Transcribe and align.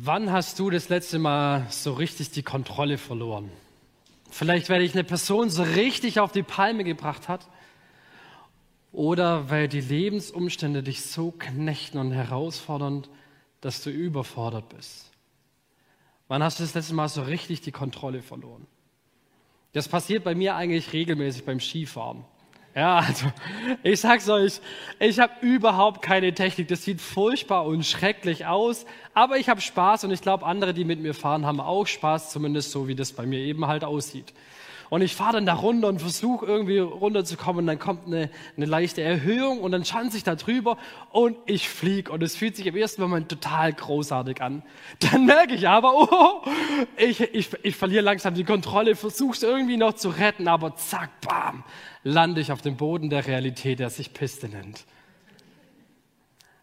Wann 0.00 0.30
hast 0.30 0.60
du 0.60 0.70
das 0.70 0.90
letzte 0.90 1.18
Mal 1.18 1.66
so 1.70 1.92
richtig 1.92 2.30
die 2.30 2.44
Kontrolle 2.44 2.98
verloren? 2.98 3.50
Vielleicht, 4.30 4.70
weil 4.70 4.82
dich 4.82 4.94
eine 4.94 5.02
Person 5.02 5.50
so 5.50 5.64
richtig 5.64 6.20
auf 6.20 6.30
die 6.30 6.44
Palme 6.44 6.84
gebracht 6.84 7.26
hat 7.26 7.48
oder 8.92 9.50
weil 9.50 9.66
die 9.66 9.80
Lebensumstände 9.80 10.84
dich 10.84 11.02
so 11.02 11.32
knechten 11.32 11.98
und 11.98 12.12
herausfordern, 12.12 13.08
dass 13.60 13.82
du 13.82 13.90
überfordert 13.90 14.68
bist. 14.68 15.10
Wann 16.28 16.44
hast 16.44 16.60
du 16.60 16.62
das 16.62 16.74
letzte 16.74 16.94
Mal 16.94 17.08
so 17.08 17.22
richtig 17.22 17.62
die 17.62 17.72
Kontrolle 17.72 18.22
verloren? 18.22 18.68
Das 19.72 19.88
passiert 19.88 20.22
bei 20.22 20.36
mir 20.36 20.54
eigentlich 20.54 20.92
regelmäßig 20.92 21.44
beim 21.44 21.58
Skifahren. 21.58 22.24
Ja, 22.78 22.98
also 22.98 23.26
ich 23.82 24.00
sag's 24.00 24.28
euch, 24.28 24.60
ich 25.00 25.18
habe 25.18 25.32
überhaupt 25.40 26.00
keine 26.00 26.32
Technik. 26.32 26.68
Das 26.68 26.84
sieht 26.84 27.00
furchtbar 27.00 27.66
und 27.66 27.84
schrecklich 27.84 28.46
aus, 28.46 28.86
aber 29.14 29.36
ich 29.36 29.48
habe 29.48 29.60
Spaß 29.60 30.04
und 30.04 30.12
ich 30.12 30.20
glaube, 30.20 30.46
andere, 30.46 30.72
die 30.72 30.84
mit 30.84 31.00
mir 31.00 31.12
fahren, 31.12 31.44
haben 31.44 31.60
auch 31.60 31.88
Spaß, 31.88 32.30
zumindest 32.30 32.70
so 32.70 32.86
wie 32.86 32.94
das 32.94 33.10
bei 33.10 33.26
mir 33.26 33.40
eben 33.40 33.66
halt 33.66 33.82
aussieht. 33.82 34.32
Und 34.90 35.02
ich 35.02 35.14
fahre 35.14 35.34
dann 35.34 35.46
da 35.46 35.54
runter 35.54 35.88
und 35.88 36.00
versuche 36.00 36.46
irgendwie 36.46 36.78
runterzukommen 36.78 37.60
und 37.60 37.66
dann 37.66 37.78
kommt 37.78 38.06
eine, 38.06 38.30
eine 38.56 38.66
leichte 38.66 39.02
Erhöhung 39.02 39.60
und 39.60 39.72
dann 39.72 39.84
schanze 39.84 40.16
ich 40.16 40.24
da 40.24 40.34
drüber 40.34 40.78
und 41.10 41.36
ich 41.46 41.68
fliege 41.68 42.10
und 42.10 42.22
es 42.22 42.36
fühlt 42.36 42.56
sich 42.56 42.66
im 42.66 42.76
ersten 42.76 43.02
Moment 43.02 43.28
total 43.28 43.72
großartig 43.72 44.40
an. 44.40 44.62
Dann 45.00 45.26
merke 45.26 45.54
ich 45.54 45.68
aber, 45.68 45.92
oh, 45.94 46.42
ich, 46.96 47.20
ich, 47.20 47.50
ich 47.62 47.76
verliere 47.76 48.02
langsam 48.02 48.34
die 48.34 48.44
Kontrolle, 48.44 48.96
versuche 48.96 49.36
es 49.36 49.42
irgendwie 49.42 49.76
noch 49.76 49.94
zu 49.94 50.08
retten, 50.08 50.48
aber 50.48 50.76
zack, 50.76 51.20
bam, 51.20 51.64
lande 52.02 52.40
ich 52.40 52.52
auf 52.52 52.62
dem 52.62 52.76
Boden 52.76 53.10
der 53.10 53.26
Realität, 53.26 53.80
der 53.80 53.90
sich 53.90 54.14
Piste 54.14 54.48
nennt. 54.48 54.84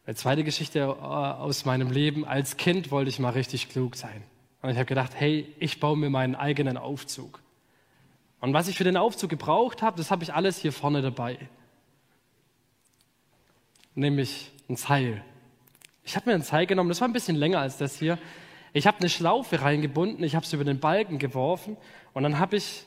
Eine 0.06 0.16
zweite 0.16 0.44
Geschichte 0.44 0.80
äh, 0.80 0.84
aus 0.84 1.66
meinem 1.66 1.92
Leben. 1.92 2.26
Als 2.26 2.58
Kind 2.58 2.92
wollte 2.92 3.10
ich 3.10 3.18
mal 3.20 3.32
richtig 3.32 3.70
klug 3.70 3.96
sein. 3.96 4.24
Und 4.62 4.70
ich 4.70 4.78
habe 4.78 4.86
gedacht, 4.86 5.12
hey, 5.16 5.52
ich 5.60 5.80
baue 5.80 5.98
mir 5.98 6.10
meinen 6.10 6.36
eigenen 6.36 6.78
Aufzug. 6.78 7.42
Und 8.46 8.54
was 8.54 8.68
ich 8.68 8.78
für 8.78 8.84
den 8.84 8.96
Aufzug 8.96 9.32
gebraucht 9.32 9.82
habe, 9.82 9.98
das 9.98 10.12
habe 10.12 10.24
ich 10.24 10.32
alles 10.32 10.60
hier 10.60 10.72
vorne 10.72 11.02
dabei. 11.02 11.40
Nämlich 13.96 14.52
ein 14.70 14.76
Seil. 14.76 15.24
Ich 16.04 16.16
habe 16.16 16.30
mir 16.30 16.36
ein 16.36 16.44
Seil 16.44 16.68
genommen, 16.68 16.90
das 16.90 17.02
war 17.02 17.08
ein 17.08 17.14
bisschen 17.14 17.36
länger 17.36 17.58
als 17.58 17.80
das 17.80 17.98
hier. 17.98 18.20
Ich 18.72 18.86
habe 18.86 19.00
eine 19.00 19.10
Schlaufe 19.10 19.64
reingebunden, 19.64 20.24
ich 20.24 20.36
habe 20.36 20.46
es 20.46 20.54
über 20.54 20.64
den 20.64 20.80
Balken 20.80 21.18
geworfen 21.18 21.76
und 22.14 22.22
dann 22.22 22.36
ich, 22.52 22.86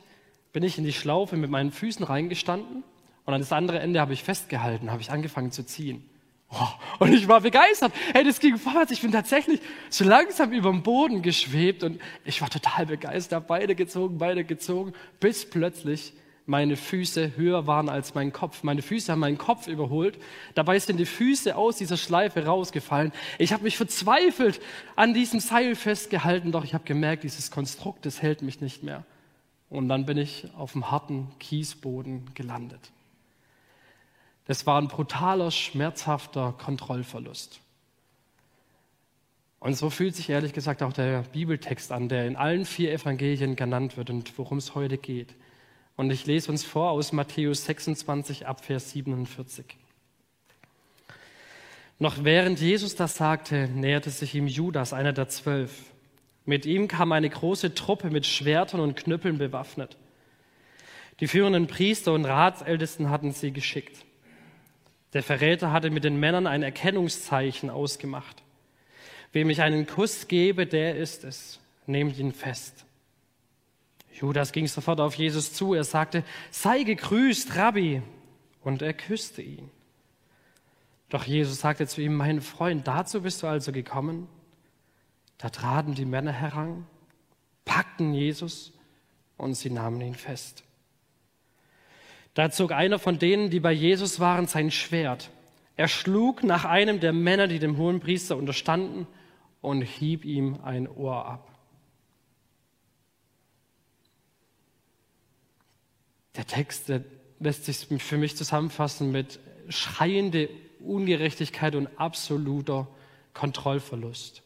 bin 0.53 0.62
ich 0.62 0.78
in 0.78 0.84
die 0.84 0.92
Schlaufe 0.92 1.37
mit 1.37 1.50
meinen 1.50 1.72
Füßen 1.72 2.05
reingestanden 2.05 2.84
und 3.25 3.34
an 3.34 3.41
das 3.41 3.50
andere 3.50 3.81
Ende 3.81 4.00
habe 4.00 4.12
ich 4.12 4.22
festgehalten, 4.22 4.93
habe 4.93 5.03
ich 5.03 5.11
angefangen 5.11 5.50
zu 5.50 5.67
ziehen. 5.67 6.09
Oh, 6.50 6.68
und 7.00 7.12
ich 7.12 7.28
war 7.28 7.42
begeistert. 7.42 7.92
Hey, 8.12 8.24
das 8.24 8.41
ging 8.41 8.56
vorwärts. 8.56 8.91
Ich 8.91 9.02
bin 9.02 9.12
tatsächlich 9.12 9.60
so 9.91 10.04
langsam 10.04 10.52
über 10.52 10.70
dem 10.70 10.82
Boden 10.82 11.20
geschwebt 11.20 11.82
und 11.82 12.00
ich 12.24 12.41
war 12.41 12.48
total 12.48 12.86
begeistert. 12.86 13.46
Beide 13.46 13.74
gezogen, 13.74 14.16
beide 14.18 14.44
gezogen, 14.44 14.94
bis 15.20 15.48
plötzlich 15.48 16.14
meine 16.46 16.76
Füße 16.76 17.36
höher 17.36 17.66
waren 17.66 17.91
als 17.91 18.14
mein 18.14 18.32
Kopf. 18.32 18.62
Meine 18.62 18.80
Füße 18.80 19.12
haben 19.12 19.19
meinen 19.19 19.36
Kopf 19.36 19.69
überholt. 19.69 20.19
Dabei 20.54 20.78
sind 20.78 20.96
die 20.96 21.04
Füße 21.04 21.54
aus 21.54 21.76
dieser 21.76 21.98
Schleife 21.98 22.46
rausgefallen. 22.46 23.12
Ich 23.36 23.52
habe 23.52 23.64
mich 23.64 23.76
verzweifelt 23.76 24.58
an 24.96 25.12
diesem 25.12 25.41
Seil 25.41 25.74
festgehalten, 25.74 26.50
doch 26.50 26.64
ich 26.64 26.72
habe 26.72 26.84
gemerkt, 26.84 27.24
dieses 27.24 27.50
Konstrukt, 27.50 28.06
das 28.06 28.22
hält 28.22 28.41
mich 28.41 28.62
nicht 28.62 28.82
mehr. 28.82 29.04
Und 29.69 29.91
dann 29.91 30.06
bin 30.06 30.16
ich 30.16 30.48
auf 30.56 30.72
dem 30.72 30.91
harten 30.91 31.28
Kiesboden 31.38 32.24
gelandet. 32.32 32.80
Das 34.48 34.64
war 34.64 34.80
ein 34.80 34.88
brutaler, 34.88 35.50
schmerzhafter 35.50 36.54
Kontrollverlust. 36.56 37.60
Und 39.60 39.74
so 39.77 39.91
fühlt 39.91 40.16
sich 40.16 40.30
ehrlich 40.30 40.54
gesagt 40.54 40.82
auch 40.82 40.94
der 40.94 41.22
Bibeltext 41.32 41.92
an, 41.92 42.08
der 42.08 42.27
in 42.27 42.34
allen 42.34 42.64
vier 42.64 42.91
Evangelien 42.91 43.56
genannt 43.56 43.98
wird 43.98 44.08
und 44.08 44.38
worum 44.38 44.56
es 44.56 44.74
heute 44.74 44.96
geht. 44.96 45.34
Und 45.96 46.10
ich 46.10 46.24
lese 46.24 46.50
uns 46.50 46.64
vor 46.64 46.92
aus 46.92 47.12
Matthäus 47.12 47.66
26 47.66 48.47
ab 48.47 48.64
Vers 48.64 48.92
47. 48.92 49.66
Noch 51.98 52.25
während 52.25 52.58
Jesus 52.58 52.94
das 52.94 53.16
sagte, 53.16 53.69
näherte 53.69 54.08
sich 54.08 54.34
ihm 54.34 54.47
Judas, 54.47 54.94
einer 54.94 55.12
der 55.12 55.28
zwölf. 55.28 55.92
Mit 56.47 56.64
ihm 56.64 56.88
kam 56.88 57.12
eine 57.12 57.28
große 57.28 57.75
Truppe 57.75 58.08
mit 58.08 58.25
Schwertern 58.25 58.81
und 58.81 58.97
Knüppeln 58.97 59.37
bewaffnet. 59.37 59.98
Die 61.20 61.26
führenden 61.26 61.66
Priester 61.66 62.14
und 62.14 62.25
Ratsältesten 62.25 63.10
hatten 63.10 63.32
sie 63.32 63.53
geschickt. 63.53 64.06
Der 65.12 65.22
Verräter 65.22 65.72
hatte 65.72 65.91
mit 65.91 66.04
den 66.04 66.20
Männern 66.20 66.46
ein 66.46 66.62
Erkennungszeichen 66.62 67.70
ausgemacht. 67.70 68.42
Wem 69.32 69.50
ich 69.50 69.62
einen 69.62 69.86
Kuss 69.86 70.28
gebe, 70.28 70.66
der 70.66 70.96
ist 70.96 71.24
es. 71.24 71.60
Nehmt 71.86 72.19
ihn 72.19 72.32
fest. 72.32 72.84
Judas 74.12 74.52
ging 74.52 74.66
sofort 74.66 75.00
auf 75.00 75.14
Jesus 75.14 75.52
zu. 75.52 75.74
Er 75.74 75.84
sagte, 75.84 76.24
sei 76.50 76.82
gegrüßt, 76.82 77.56
Rabbi. 77.56 78.02
Und 78.62 78.82
er 78.82 78.92
küsste 78.92 79.41
ihn. 79.41 79.70
Doch 81.08 81.25
Jesus 81.25 81.60
sagte 81.60 81.86
zu 81.86 82.02
ihm, 82.02 82.14
mein 82.14 82.42
Freund, 82.42 82.86
dazu 82.86 83.22
bist 83.22 83.42
du 83.42 83.46
also 83.46 83.72
gekommen? 83.72 84.28
Da 85.38 85.48
traten 85.48 85.94
die 85.94 86.04
Männer 86.04 86.32
heran, 86.32 86.86
packten 87.64 88.12
Jesus 88.12 88.72
und 89.36 89.54
sie 89.54 89.70
nahmen 89.70 90.00
ihn 90.00 90.16
fest. 90.16 90.64
Da 92.34 92.50
zog 92.50 92.72
einer 92.72 92.99
von 92.99 93.19
denen, 93.19 93.50
die 93.50 93.61
bei 93.61 93.72
Jesus 93.72 94.21
waren, 94.21 94.47
sein 94.47 94.71
Schwert. 94.71 95.31
Er 95.77 95.89
schlug 95.89 96.44
nach 96.44 96.65
einem 96.65 97.00
der 97.00 97.12
Männer, 97.12 97.47
die 97.47 97.59
dem 97.59 97.77
hohen 97.77 98.00
Priester 98.00 98.37
unterstanden, 98.37 99.06
und 99.61 99.83
hieb 99.83 100.25
ihm 100.25 100.61
ein 100.62 100.88
Ohr 100.88 101.27
ab. 101.27 101.49
Der 106.37 106.47
Text 106.47 106.88
der 106.88 107.03
lässt 107.41 107.65
sich 107.65 107.87
für 108.03 108.17
mich 108.17 108.37
zusammenfassen 108.37 109.11
mit 109.12 109.41
schreiende 109.69 110.49
Ungerechtigkeit 110.81 111.75
und 111.75 111.88
absoluter 111.99 112.88
Kontrollverlust. 113.34 114.43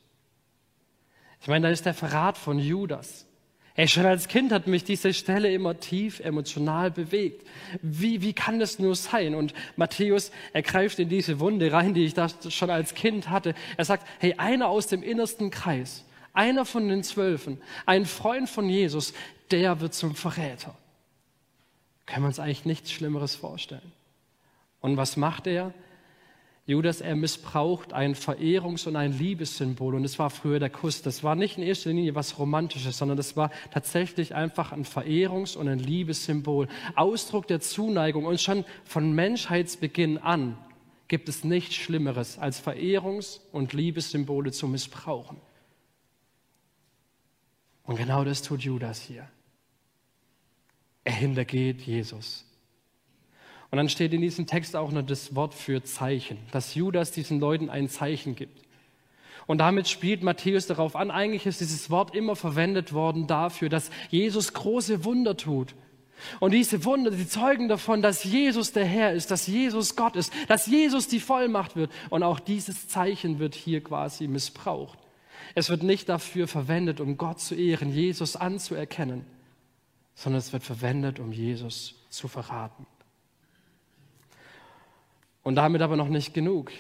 Ich 1.41 1.49
meine, 1.49 1.67
da 1.67 1.73
ist 1.73 1.87
der 1.87 1.95
Verrat 1.95 2.39
von 2.39 2.59
Judas. 2.59 3.27
Ey, 3.75 3.89
schon 3.89 4.05
als 4.05 4.29
Kind 4.29 4.53
hat 4.53 4.67
mich 4.67 4.85
diese 4.85 5.15
Stelle 5.15 5.51
immer 5.51 5.81
tief 5.81 6.21
emotional 6.21 6.91
bewegt. 6.91 7.47
Wie, 7.81 8.21
wie 8.21 8.35
kann 8.35 8.59
das 8.59 8.79
nur 8.79 8.95
sein? 8.95 9.35
Und 9.35 9.55
Matthäus, 9.77 10.31
er 10.53 10.63
greift 10.63 10.99
in 10.99 11.09
diese 11.09 11.41
Wunde 11.41 11.73
rein, 11.73 11.95
die 11.95 12.05
ich 12.05 12.13
da 12.13 12.29
schon 12.51 12.69
als 12.69 12.95
Kind 12.95 13.31
hatte. 13.31 13.55
Er 13.79 13.87
sagt, 13.87 14.07
hey, 14.19 14.35
einer 14.37 14.69
aus 14.69 14.89
dem 14.89 15.03
innersten 15.03 15.51
Kreis, 15.51 16.05
einer 16.35 16.67
von 16.67 16.87
den 16.89 17.03
Zwölfen, 17.03 17.63
ein 17.87 18.05
Freund 18.05 18.51
von 18.51 18.69
Jesus, 18.69 19.15
der 19.51 19.81
wird 19.81 19.95
zum 19.95 20.15
Verräter. 20.15 20.75
Können 22.05 22.25
wir 22.25 22.29
uns 22.29 22.41
eigentlich 22.41 22.67
nichts 22.67 22.93
Schlimmeres 22.93 23.35
vorstellen. 23.35 23.93
Und 24.81 24.99
was 24.99 25.17
macht 25.17 25.47
er? 25.47 25.73
Judas, 26.65 27.01
er 27.01 27.17
missbraucht 27.17 27.93
ein 27.93 28.15
Verehrungs- 28.15 28.87
und 28.87 28.95
ein 28.95 29.19
Liebessymbol. 29.19 29.97
Und 29.97 30.05
es 30.05 30.19
war 30.21 30.31
früher 30.31 30.61
der 30.61 30.71
Kuss. 30.71 31.03
Das 31.03 31.25
war 31.25 31.35
nicht 31.35 31.59
in 31.59 31.65
erster 31.65 31.91
Linie 31.91 32.15
was 32.15 32.39
Romantisches, 32.39 32.99
sondern 32.99 33.17
das 33.17 33.37
war 33.37 33.51
tatsächlich 33.73 34.35
einfach 34.35 34.71
ein 34.71 34.85
Verehrungs- 34.85 35.57
und 35.57 35.67
ein 35.67 35.81
Liebessymbol. 35.81 36.69
Ausdruck 36.95 37.49
der 37.49 37.61
Zuneigung. 37.61 38.27
Und 38.27 38.41
schon 38.41 38.65
von 38.85 39.13
Menschheitsbeginn 39.13 40.19
an 40.19 40.57
gibt 41.09 41.29
es 41.29 41.43
nichts 41.43 41.75
Schlimmeres, 41.75 42.39
als 42.39 42.65
Verehrungs- 42.65 43.41
und 43.51 43.73
Liebessymbole 43.73 44.53
zu 44.53 44.69
missbrauchen. 44.69 45.39
Und 47.83 47.97
genau 47.97 48.25
das 48.25 48.41
tut 48.41 48.63
Judas 48.63 49.01
hier. 49.01 49.29
Er 51.03 51.13
hintergeht 51.13 51.81
Jesus. 51.83 52.45
Und 53.73 53.79
dann 53.79 53.89
steht 53.89 54.13
in 54.13 54.21
diesem 54.21 54.47
Text 54.47 54.77
auch 54.77 54.93
noch 54.93 55.01
das 55.01 55.35
Wort 55.35 55.55
für 55.55 55.83
Zeichen, 55.83 56.37
dass 56.53 56.75
Judas 56.75 57.11
diesen 57.11 57.41
Leuten 57.41 57.71
ein 57.71 57.89
Zeichen 57.89 58.37
gibt. 58.37 58.61
Und 59.47 59.59
damit 59.59 59.89
spielt 59.89 60.23
Matthäus 60.23 60.67
darauf 60.67 60.95
an, 60.95 61.11
eigentlich 61.11 61.47
ist 61.47 61.63
dieses 61.63 61.89
Wort 61.89 62.15
immer 62.15 62.37
verwendet 62.37 62.93
worden 62.93 63.27
dafür, 63.27 63.71
dass 63.71 63.91
Jesus 64.11 64.53
große 64.53 65.07
Wunder 65.07 65.39
tut. 65.39 65.75
Und 66.39 66.53
diese 66.53 66.85
Wunder, 66.85 67.13
die 67.13 67.27
zeugen 67.27 67.69
davon, 67.69 68.03
dass 68.03 68.25
Jesus 68.25 68.73
der 68.73 68.85
Herr 68.85 69.15
ist, 69.15 69.31
dass 69.31 69.47
Jesus 69.47 69.97
Gott 69.97 70.17
ist, 70.17 70.35
dass 70.49 70.67
Jesus 70.67 71.09
die 71.09 71.19
Vollmacht 71.19 71.75
wird. 71.75 71.91
Und 72.11 72.23
auch 72.23 72.41
dieses 72.41 72.89
Zeichen 72.89 73.39
wird 73.39 73.55
hier 73.55 73.83
quasi 73.83 74.29
missbraucht. 74.29 74.99
Es 75.55 75.71
wird 75.71 75.83
nicht 75.83 76.11
dafür 76.11 76.47
verwendet, 76.47 77.01
um 77.01 77.17
Gott 77.17 77.41
zu 77.41 77.55
ehren, 77.55 77.91
Jesus 77.91 78.37
anzuerkennen, 78.37 79.25
sondern 80.15 80.41
es 80.41 80.53
wird 80.53 80.63
verwendet, 80.63 81.19
um 81.19 81.33
Jesus 81.33 81.95
zu 82.11 82.29
verraten. 82.29 82.87
Und 85.43 85.57
damit 85.57 85.83
aber 85.83 85.97
noch 85.97 86.09
nicht 86.09 86.35
genug. 86.35 86.71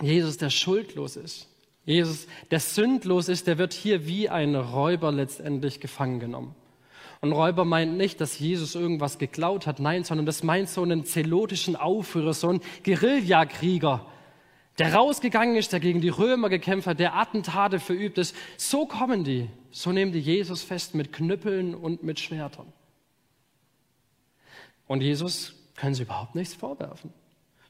Jesus, 0.00 0.36
der 0.36 0.50
schuldlos 0.50 1.16
ist. 1.16 1.48
Jesus, 1.84 2.26
der 2.50 2.60
sündlos 2.60 3.28
ist, 3.28 3.46
der 3.46 3.58
wird 3.58 3.72
hier 3.72 4.06
wie 4.06 4.28
ein 4.28 4.54
Räuber 4.54 5.12
letztendlich 5.12 5.80
gefangen 5.80 6.20
genommen. 6.20 6.54
Und 7.20 7.32
Räuber 7.32 7.64
meint 7.64 7.96
nicht, 7.96 8.20
dass 8.20 8.38
Jesus 8.38 8.74
irgendwas 8.74 9.18
geklaut 9.18 9.66
hat, 9.66 9.78
nein, 9.78 10.02
sondern 10.02 10.26
das 10.26 10.42
meint 10.42 10.68
so 10.68 10.82
einen 10.82 11.04
zelotischen 11.04 11.76
Aufrührer, 11.76 12.34
so 12.34 12.48
einen 12.48 12.60
Guerillakrieger, 12.84 14.06
der 14.78 14.94
rausgegangen 14.94 15.56
ist, 15.56 15.72
der 15.72 15.80
gegen 15.80 16.00
die 16.00 16.08
Römer 16.08 16.48
gekämpft 16.48 16.86
hat, 16.86 16.98
der 16.98 17.14
Attentate 17.14 17.78
verübt 17.78 18.18
ist. 18.18 18.34
So 18.56 18.86
kommen 18.86 19.22
die, 19.22 19.48
so 19.70 19.92
nehmen 19.92 20.12
die 20.12 20.18
Jesus 20.18 20.62
fest 20.62 20.94
mit 20.94 21.12
Knüppeln 21.12 21.74
und 21.74 22.02
mit 22.02 22.18
Schwertern. 22.18 22.72
Und 24.86 25.00
Jesus 25.02 25.54
können 25.76 25.94
sie 25.94 26.02
überhaupt 26.02 26.34
nichts 26.34 26.54
vorwerfen. 26.54 27.12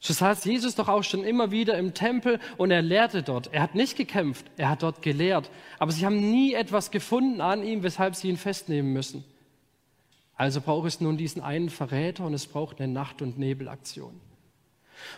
So 0.05 0.11
saß 0.11 0.43
Jesus 0.43 0.75
doch 0.75 0.89
auch 0.89 1.05
schon 1.05 1.23
immer 1.23 1.51
wieder 1.51 1.77
im 1.77 1.93
Tempel 1.93 2.37
und 2.57 2.71
er 2.71 2.81
lehrte 2.81 3.23
dort. 3.23 3.53
Er 3.53 3.61
hat 3.61 3.73
nicht 3.73 3.95
gekämpft, 3.95 4.45
er 4.57 4.67
hat 4.67 4.83
dort 4.83 5.01
gelehrt. 5.01 5.49
Aber 5.79 5.93
sie 5.93 6.05
haben 6.05 6.29
nie 6.29 6.53
etwas 6.53 6.91
gefunden 6.91 7.39
an 7.39 7.63
ihm, 7.63 7.83
weshalb 7.83 8.13
sie 8.13 8.27
ihn 8.27 8.35
festnehmen 8.35 8.91
müssen. 8.91 9.23
Also 10.35 10.59
braucht 10.59 10.89
es 10.89 10.99
nun 10.99 11.15
diesen 11.15 11.41
einen 11.41 11.69
Verräter 11.69 12.25
und 12.25 12.33
es 12.33 12.47
braucht 12.47 12.81
eine 12.81 12.91
Nacht- 12.91 13.21
und 13.21 13.39
Nebelaktion. 13.39 14.19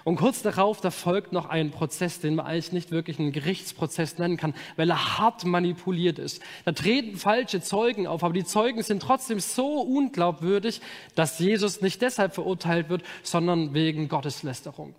Und 0.04 0.18
kurz 0.18 0.42
darauf, 0.42 0.82
da 0.82 0.92
folgt 0.92 1.32
noch 1.32 1.48
ein 1.48 1.72
Prozess, 1.72 2.20
den 2.20 2.36
man 2.36 2.46
eigentlich 2.46 2.72
nicht 2.72 2.92
wirklich 2.92 3.20
einen 3.20 3.32
Gerichtsprozess 3.32 4.18
nennen 4.18 4.38
kann, 4.38 4.54
weil 4.76 4.90
er 4.90 5.18
hart 5.18 5.46
manipuliert 5.46 6.20
ist. 6.20 6.42
Da 6.66 6.72
treten 6.72 7.18
falsche 7.18 7.62
Zeugen 7.62 8.08
auf, 8.08 8.24
aber 8.24 8.34
die 8.34 8.46
Zeugen 8.46 8.84
sind 8.84 9.02
trotzdem 9.02 9.40
so 9.40 9.82
unglaubwürdig, 9.82 10.82
dass 11.16 11.40
Jesus 11.40 11.82
nicht 11.82 12.02
deshalb 12.02 12.34
verurteilt 12.34 12.90
wird, 12.90 13.04
sondern 13.24 13.74
wegen 13.74 14.08
Gotteslästerung. 14.08 14.96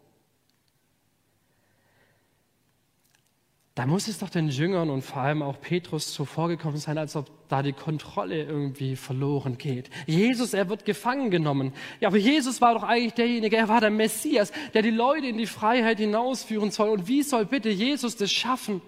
Da 3.77 3.85
muss 3.85 4.09
es 4.09 4.19
doch 4.19 4.31
den 4.31 4.49
Jüngern 4.49 4.89
und 4.89 5.03
vor 5.03 5.19
allem 5.19 5.43
auch 5.43 5.61
Petrus 5.61 6.15
so 6.15 6.25
vorgekommen 6.25 6.79
sein, 6.79 6.97
als 6.97 7.15
ob 7.15 7.27
da 7.51 7.63
die 7.63 7.75
Kontrolle 7.75 8.43
irgendwie 8.43 8.97
verloren 8.97 9.59
geht. 9.59 9.91
Jesus, 10.07 10.55
er 10.55 10.71
wird 10.71 10.87
gefangen 10.87 11.31
genommen. 11.31 11.75
Ja, 12.01 12.09
aber 12.09 12.17
Jesus 12.17 12.63
war 12.63 12.73
doch 12.73 12.85
eigentlich 12.85 13.13
derjenige, 13.13 13.59
er 13.59 13.69
war 13.69 13.83
der 13.83 13.91
Messias, 13.91 14.51
der 14.73 14.81
die 14.81 14.91
Leute 14.91 15.27
in 15.27 15.37
die 15.37 15.47
Freiheit 15.47 15.99
hinausführen 15.99 16.71
soll. 16.71 16.89
Und 16.89 17.07
wie 17.07 17.23
soll 17.23 17.45
bitte 17.45 17.69
Jesus 17.69 18.17
das 18.17 18.33
schaffen, 18.33 18.81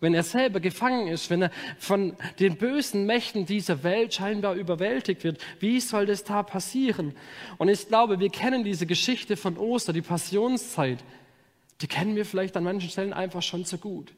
wenn 0.00 0.14
er 0.14 0.22
selber 0.22 0.58
gefangen 0.58 1.08
ist, 1.08 1.28
wenn 1.28 1.42
er 1.42 1.50
von 1.78 2.16
den 2.38 2.56
bösen 2.56 3.04
Mächten 3.04 3.44
dieser 3.44 3.82
Welt 3.82 4.14
scheinbar 4.14 4.54
überwältigt 4.54 5.22
wird? 5.22 5.38
Wie 5.58 5.80
soll 5.80 6.06
das 6.06 6.24
da 6.24 6.42
passieren? 6.42 7.12
Und 7.58 7.68
ich 7.68 7.88
glaube, 7.88 8.18
wir 8.18 8.30
kennen 8.30 8.64
diese 8.64 8.86
Geschichte 8.86 9.36
von 9.36 9.58
Oster, 9.58 9.92
die 9.92 10.00
Passionszeit. 10.00 11.04
Die 11.82 11.88
kennen 11.88 12.16
wir 12.16 12.24
vielleicht 12.24 12.56
an 12.56 12.64
manchen 12.64 12.88
Stellen 12.88 13.12
einfach 13.12 13.42
schon 13.42 13.66
zu 13.66 13.76
gut 13.76 14.14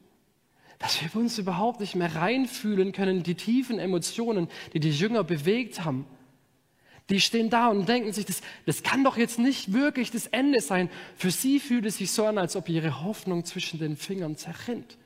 dass 0.83 1.01
wir 1.01 1.15
uns 1.15 1.37
überhaupt 1.37 1.79
nicht 1.79 1.95
mehr 1.95 2.13
reinfühlen 2.13 2.91
können, 2.91 3.23
die 3.23 3.35
tiefen 3.35 3.79
Emotionen, 3.79 4.49
die 4.73 4.81
die 4.81 4.91
Jünger 4.91 5.23
bewegt 5.23 5.85
haben. 5.85 6.05
Die 7.09 7.21
stehen 7.21 7.49
da 7.49 7.69
und 7.69 7.87
denken 7.87 8.11
sich, 8.11 8.25
das, 8.25 8.41
das 8.65 8.83
kann 8.83 9.01
doch 9.05 9.15
jetzt 9.15 9.39
nicht 9.39 9.71
wirklich 9.71 10.11
das 10.11 10.27
Ende 10.27 10.59
sein. 10.59 10.89
Für 11.15 11.31
sie 11.31 11.61
fühlt 11.61 11.85
es 11.85 11.99
sich 11.99 12.11
so 12.11 12.25
an, 12.25 12.37
als 12.37 12.57
ob 12.57 12.67
ihre 12.67 13.01
Hoffnung 13.01 13.45
zwischen 13.45 13.79
den 13.79 13.95
Fingern 13.95 14.35
zerrinnt. 14.35 14.97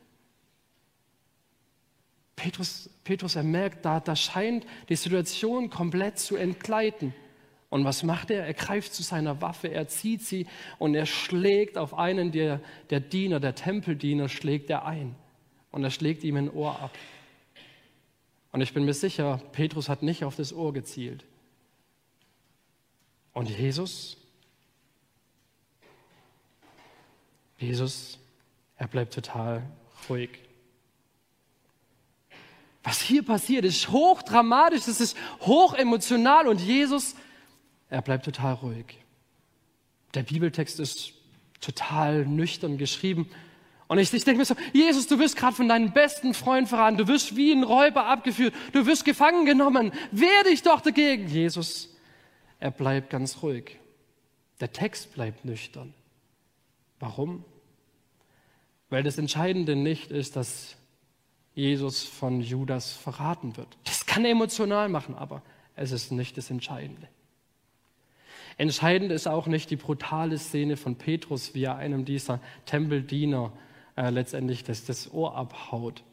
Petrus, 2.35 2.89
Petrus 3.03 3.35
er 3.35 3.43
merkt, 3.43 3.85
da, 3.85 3.99
da 3.99 4.15
scheint 4.15 4.65
die 4.89 4.95
Situation 4.95 5.69
komplett 5.69 6.17
zu 6.17 6.37
entgleiten. 6.37 7.13
Und 7.69 7.85
was 7.85 8.01
macht 8.01 8.31
er? 8.31 8.47
Er 8.47 8.55
greift 8.55 8.95
zu 8.95 9.03
seiner 9.03 9.41
Waffe, 9.41 9.67
er 9.67 9.87
zieht 9.87 10.23
sie 10.23 10.47
und 10.79 10.95
er 10.95 11.05
schlägt 11.05 11.77
auf 11.77 11.93
einen 11.93 12.31
der, 12.31 12.61
der 12.89 12.99
Diener, 12.99 13.39
der 13.39 13.53
Tempeldiener, 13.53 14.27
schlägt 14.27 14.71
er 14.71 14.83
ein 14.87 15.15
und 15.71 15.83
er 15.83 15.91
schlägt 15.91 16.23
ihm 16.23 16.35
ein 16.35 16.49
Ohr 16.49 16.79
ab. 16.79 16.91
Und 18.51 18.61
ich 18.61 18.73
bin 18.73 18.85
mir 18.85 18.93
sicher, 18.93 19.41
Petrus 19.51 19.89
hat 19.89 20.03
nicht 20.03 20.23
auf 20.23 20.35
das 20.35 20.53
Ohr 20.53 20.73
gezielt. 20.73 21.23
Und 23.33 23.49
Jesus, 23.49 24.17
Jesus, 27.57 28.17
er 28.77 28.87
bleibt 28.87 29.13
total 29.13 29.63
ruhig. 30.09 30.29
Was 32.83 33.01
hier 33.01 33.23
passiert, 33.23 33.65
ist 33.65 33.89
hochdramatisch, 33.89 34.85
das 34.85 35.01
ist 35.01 35.17
hochemotional 35.41 36.47
und 36.47 36.61
Jesus, 36.61 37.15
er 37.89 38.01
bleibt 38.01 38.25
total 38.25 38.53
ruhig. 38.53 38.97
Der 40.13 40.23
Bibeltext 40.23 40.79
ist 40.79 41.13
total 41.59 42.25
nüchtern 42.25 42.77
geschrieben. 42.77 43.29
Und 43.87 43.99
ich, 43.99 44.13
ich 44.13 44.23
denke 44.25 44.39
mir 44.39 44.45
so, 44.45 44.55
Jesus, 44.73 45.07
du 45.07 45.17
wirst 45.17 45.37
gerade 45.37 45.55
von 45.55 45.69
deinem 45.69 45.91
besten 45.91 46.33
Freund 46.33 46.67
verraten, 46.67 46.97
du 46.97 47.07
wirst 47.07 47.35
wie 47.35 47.53
ein 47.53 47.63
Räuber 47.63 48.05
abgeführt, 48.05 48.53
du 48.73 48.85
wirst 48.85 49.05
gefangen 49.05 49.45
genommen, 49.45 49.93
wehr 50.11 50.43
dich 50.43 50.61
doch 50.61 50.81
dagegen. 50.81 51.27
Jesus, 51.27 51.95
er 52.59 52.71
bleibt 52.71 53.09
ganz 53.09 53.41
ruhig. 53.41 53.77
Der 54.59 54.73
Text 54.73 55.13
bleibt 55.13 55.45
nüchtern. 55.45 55.93
Warum? 56.99 57.45
Weil 58.89 59.03
das 59.03 59.17
Entscheidende 59.17 59.75
nicht 59.75 60.11
ist, 60.11 60.35
dass 60.35 60.75
Jesus 61.53 62.03
von 62.03 62.41
Judas 62.41 62.91
verraten 62.91 63.55
wird. 63.57 63.77
Das 63.83 64.05
kann 64.05 64.25
emotional 64.25 64.89
machen, 64.89 65.15
aber 65.15 65.41
es 65.75 65.91
ist 65.91 66.11
nicht 66.11 66.37
das 66.37 66.49
Entscheidende. 66.49 67.07
Entscheidend 68.57 69.11
ist 69.11 69.27
auch 69.27 69.47
nicht 69.47 69.69
die 69.69 69.75
brutale 69.75 70.37
Szene 70.39 70.77
von 70.77 70.95
Petrus, 70.95 71.53
wie 71.53 71.63
er 71.63 71.75
einem 71.75 72.05
dieser 72.05 72.39
Tempeldiener 72.65 73.53
äh, 73.97 74.09
letztendlich 74.09 74.63
das, 74.63 74.85
das 74.85 75.11
Ohr 75.11 75.35
abhaut. 75.35 76.03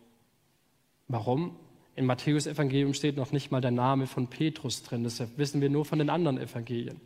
Warum? 1.06 1.56
Im 1.94 2.06
Matthäus-Evangelium 2.06 2.94
steht 2.94 3.16
noch 3.16 3.30
nicht 3.30 3.52
mal 3.52 3.60
der 3.60 3.70
Name 3.70 4.08
von 4.08 4.26
Petrus 4.26 4.82
drin. 4.82 5.04
Das 5.04 5.22
wissen 5.36 5.60
wir 5.60 5.70
nur 5.70 5.84
von 5.84 6.00
den 6.00 6.10
anderen 6.10 6.38
Evangelien. 6.38 7.00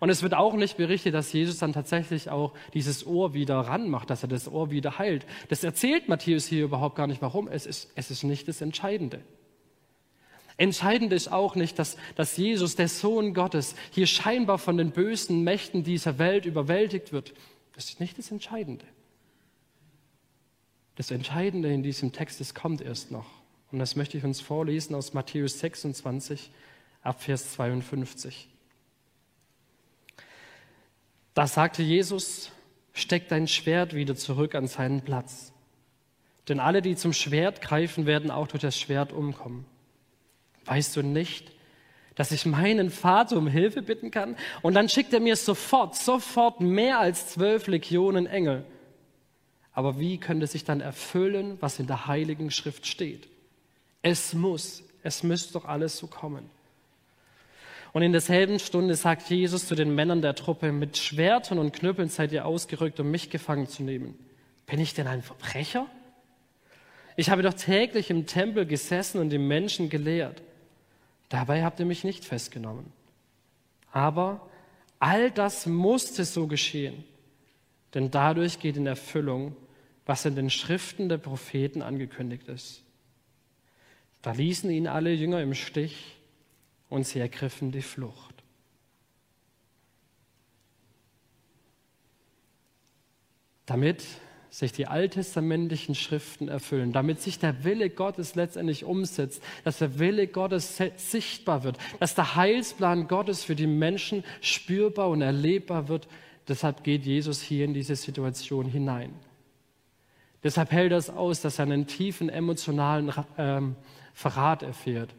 Und 0.00 0.08
es 0.08 0.22
wird 0.22 0.32
auch 0.32 0.54
nicht 0.54 0.78
berichtet, 0.78 1.12
dass 1.12 1.32
Jesus 1.32 1.58
dann 1.58 1.74
tatsächlich 1.74 2.30
auch 2.30 2.54
dieses 2.72 3.06
Ohr 3.06 3.34
wieder 3.34 3.58
ranmacht, 3.58 4.08
dass 4.08 4.22
er 4.22 4.28
das 4.28 4.50
Ohr 4.50 4.70
wieder 4.70 4.98
heilt. 4.98 5.26
Das 5.48 5.62
erzählt 5.62 6.08
Matthäus 6.08 6.46
hier 6.46 6.64
überhaupt 6.64 6.96
gar 6.96 7.06
nicht. 7.06 7.20
Warum? 7.20 7.48
Es 7.48 7.66
ist, 7.66 7.92
es 7.94 8.10
ist 8.10 8.22
nicht 8.22 8.48
das 8.48 8.62
Entscheidende. 8.62 9.20
Entscheidend 10.56 11.12
ist 11.12 11.30
auch 11.30 11.54
nicht, 11.56 11.78
dass, 11.78 11.96
dass 12.14 12.36
Jesus, 12.36 12.76
der 12.76 12.88
Sohn 12.88 13.34
Gottes, 13.34 13.74
hier 13.90 14.06
scheinbar 14.06 14.58
von 14.58 14.76
den 14.76 14.92
bösen 14.92 15.42
Mächten 15.42 15.82
dieser 15.82 16.18
Welt 16.18 16.46
überwältigt 16.46 17.12
wird. 17.12 17.34
Das 17.74 17.86
ist 17.86 18.00
nicht 18.00 18.16
das 18.16 18.30
Entscheidende. 18.30 18.86
Das 20.96 21.10
Entscheidende 21.10 21.72
in 21.72 21.82
diesem 21.82 22.12
Text, 22.12 22.40
es 22.40 22.54
kommt 22.54 22.80
erst 22.80 23.10
noch. 23.10 23.26
Und 23.72 23.80
das 23.80 23.96
möchte 23.96 24.16
ich 24.16 24.24
uns 24.24 24.40
vorlesen 24.40 24.94
aus 24.94 25.14
Matthäus 25.14 25.58
26, 25.58 26.50
Abvers 27.02 27.52
52. 27.52 28.48
Da 31.34 31.48
sagte 31.48 31.82
Jesus, 31.82 32.52
steck 32.92 33.28
dein 33.28 33.48
Schwert 33.48 33.94
wieder 33.94 34.14
zurück 34.14 34.54
an 34.54 34.68
seinen 34.68 35.00
Platz. 35.02 35.52
Denn 36.48 36.60
alle, 36.60 36.82
die 36.82 36.94
zum 36.94 37.12
Schwert 37.12 37.60
greifen, 37.60 38.06
werden 38.06 38.30
auch 38.30 38.46
durch 38.46 38.62
das 38.62 38.78
Schwert 38.78 39.12
umkommen. 39.12 39.64
Weißt 40.66 40.94
du 40.94 41.02
nicht, 41.02 41.50
dass 42.14 42.30
ich 42.30 42.46
meinen 42.46 42.90
Vater 42.90 43.36
um 43.36 43.48
Hilfe 43.48 43.82
bitten 43.82 44.12
kann? 44.12 44.36
Und 44.62 44.74
dann 44.74 44.88
schickt 44.88 45.12
er 45.12 45.20
mir 45.20 45.34
sofort, 45.34 45.96
sofort 45.96 46.60
mehr 46.60 47.00
als 47.00 47.30
zwölf 47.30 47.66
Legionen 47.66 48.26
Engel. 48.26 48.64
Aber 49.74 49.98
wie 49.98 50.18
könnte 50.18 50.46
sich 50.46 50.64
dann 50.64 50.80
erfüllen, 50.80 51.58
was 51.60 51.80
in 51.80 51.86
der 51.86 52.06
Heiligen 52.06 52.50
Schrift 52.50 52.86
steht? 52.86 53.28
Es 54.02 54.32
muss, 54.32 54.84
es 55.02 55.22
müsste 55.22 55.54
doch 55.54 55.64
alles 55.64 55.98
so 55.98 56.06
kommen. 56.06 56.48
Und 57.92 58.02
in 58.02 58.12
derselben 58.12 58.58
Stunde 58.58 58.96
sagt 58.96 59.30
Jesus 59.30 59.68
zu 59.68 59.74
den 59.74 59.94
Männern 59.94 60.22
der 60.22 60.34
Truppe, 60.34 60.72
mit 60.72 60.96
Schwertern 60.96 61.58
und 61.58 61.72
Knüppeln 61.72 62.08
seid 62.08 62.32
ihr 62.32 62.44
ausgerückt, 62.44 62.98
um 62.98 63.10
mich 63.10 63.30
gefangen 63.30 63.68
zu 63.68 63.82
nehmen. 63.82 64.18
Bin 64.66 64.80
ich 64.80 64.94
denn 64.94 65.06
ein 65.06 65.22
Verbrecher? 65.22 65.86
Ich 67.16 67.30
habe 67.30 67.42
doch 67.42 67.54
täglich 67.54 68.10
im 68.10 68.26
Tempel 68.26 68.66
gesessen 68.66 69.20
und 69.20 69.30
die 69.30 69.38
Menschen 69.38 69.90
gelehrt. 69.90 70.42
Dabei 71.28 71.64
habt 71.64 71.78
ihr 71.80 71.86
mich 71.86 72.04
nicht 72.04 72.24
festgenommen. 72.24 72.92
Aber 73.92 74.48
all 74.98 75.30
das 75.30 75.66
musste 75.66 76.24
so 76.24 76.48
geschehen, 76.48 77.04
denn 77.94 78.10
dadurch 78.10 78.58
geht 78.58 78.76
in 78.76 78.86
Erfüllung, 78.86 79.56
was 80.06 80.24
in 80.24 80.36
den 80.36 80.50
Schriften 80.50 81.08
der 81.08 81.18
Propheten 81.18 81.82
angekündigt 81.82 82.48
ist. 82.48 82.82
Da 84.22 84.32
ließen 84.32 84.70
ihn 84.70 84.86
alle 84.86 85.12
Jünger 85.12 85.42
im 85.42 85.54
Stich 85.54 86.16
und 86.88 87.06
sie 87.06 87.20
ergriffen 87.20 87.72
die 87.72 87.82
Flucht. 87.82 88.34
Damit 93.66 94.04
sich 94.50 94.70
die 94.70 94.86
alttestamentlichen 94.86 95.96
Schriften 95.96 96.48
erfüllen, 96.48 96.92
damit 96.92 97.20
sich 97.20 97.40
der 97.40 97.64
Wille 97.64 97.90
Gottes 97.90 98.36
letztendlich 98.36 98.84
umsetzt, 98.84 99.42
dass 99.64 99.78
der 99.78 99.98
Wille 99.98 100.28
Gottes 100.28 100.80
sichtbar 100.96 101.64
wird, 101.64 101.76
dass 101.98 102.14
der 102.14 102.36
Heilsplan 102.36 103.08
Gottes 103.08 103.42
für 103.42 103.56
die 103.56 103.66
Menschen 103.66 104.22
spürbar 104.40 105.08
und 105.08 105.22
erlebbar 105.22 105.88
wird. 105.88 106.06
Deshalb 106.46 106.84
geht 106.84 107.04
Jesus 107.04 107.42
hier 107.42 107.64
in 107.64 107.74
diese 107.74 107.96
Situation 107.96 108.66
hinein. 108.66 109.12
Deshalb 110.44 110.70
hält 110.70 110.92
er 110.92 110.98
es 110.98 111.10
aus, 111.10 111.40
dass 111.40 111.58
er 111.58 111.64
einen 111.64 111.86
tiefen 111.86 112.28
emotionalen 112.28 113.10
ähm, 113.38 113.76
Verrat 114.12 114.62
erfährt. 114.62 115.10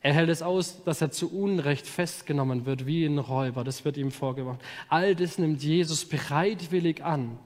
Er 0.00 0.14
hält 0.14 0.30
es 0.30 0.42
aus, 0.42 0.84
dass 0.84 1.02
er 1.02 1.10
zu 1.10 1.30
Unrecht 1.30 1.86
festgenommen 1.86 2.64
wird 2.64 2.86
wie 2.86 3.04
ein 3.04 3.18
Räuber. 3.18 3.64
Das 3.64 3.84
wird 3.84 3.96
ihm 3.96 4.12
vorgemacht. 4.12 4.60
All 4.88 5.16
das 5.16 5.38
nimmt 5.38 5.62
Jesus 5.62 6.04
bereitwillig 6.04 7.04
an, 7.04 7.38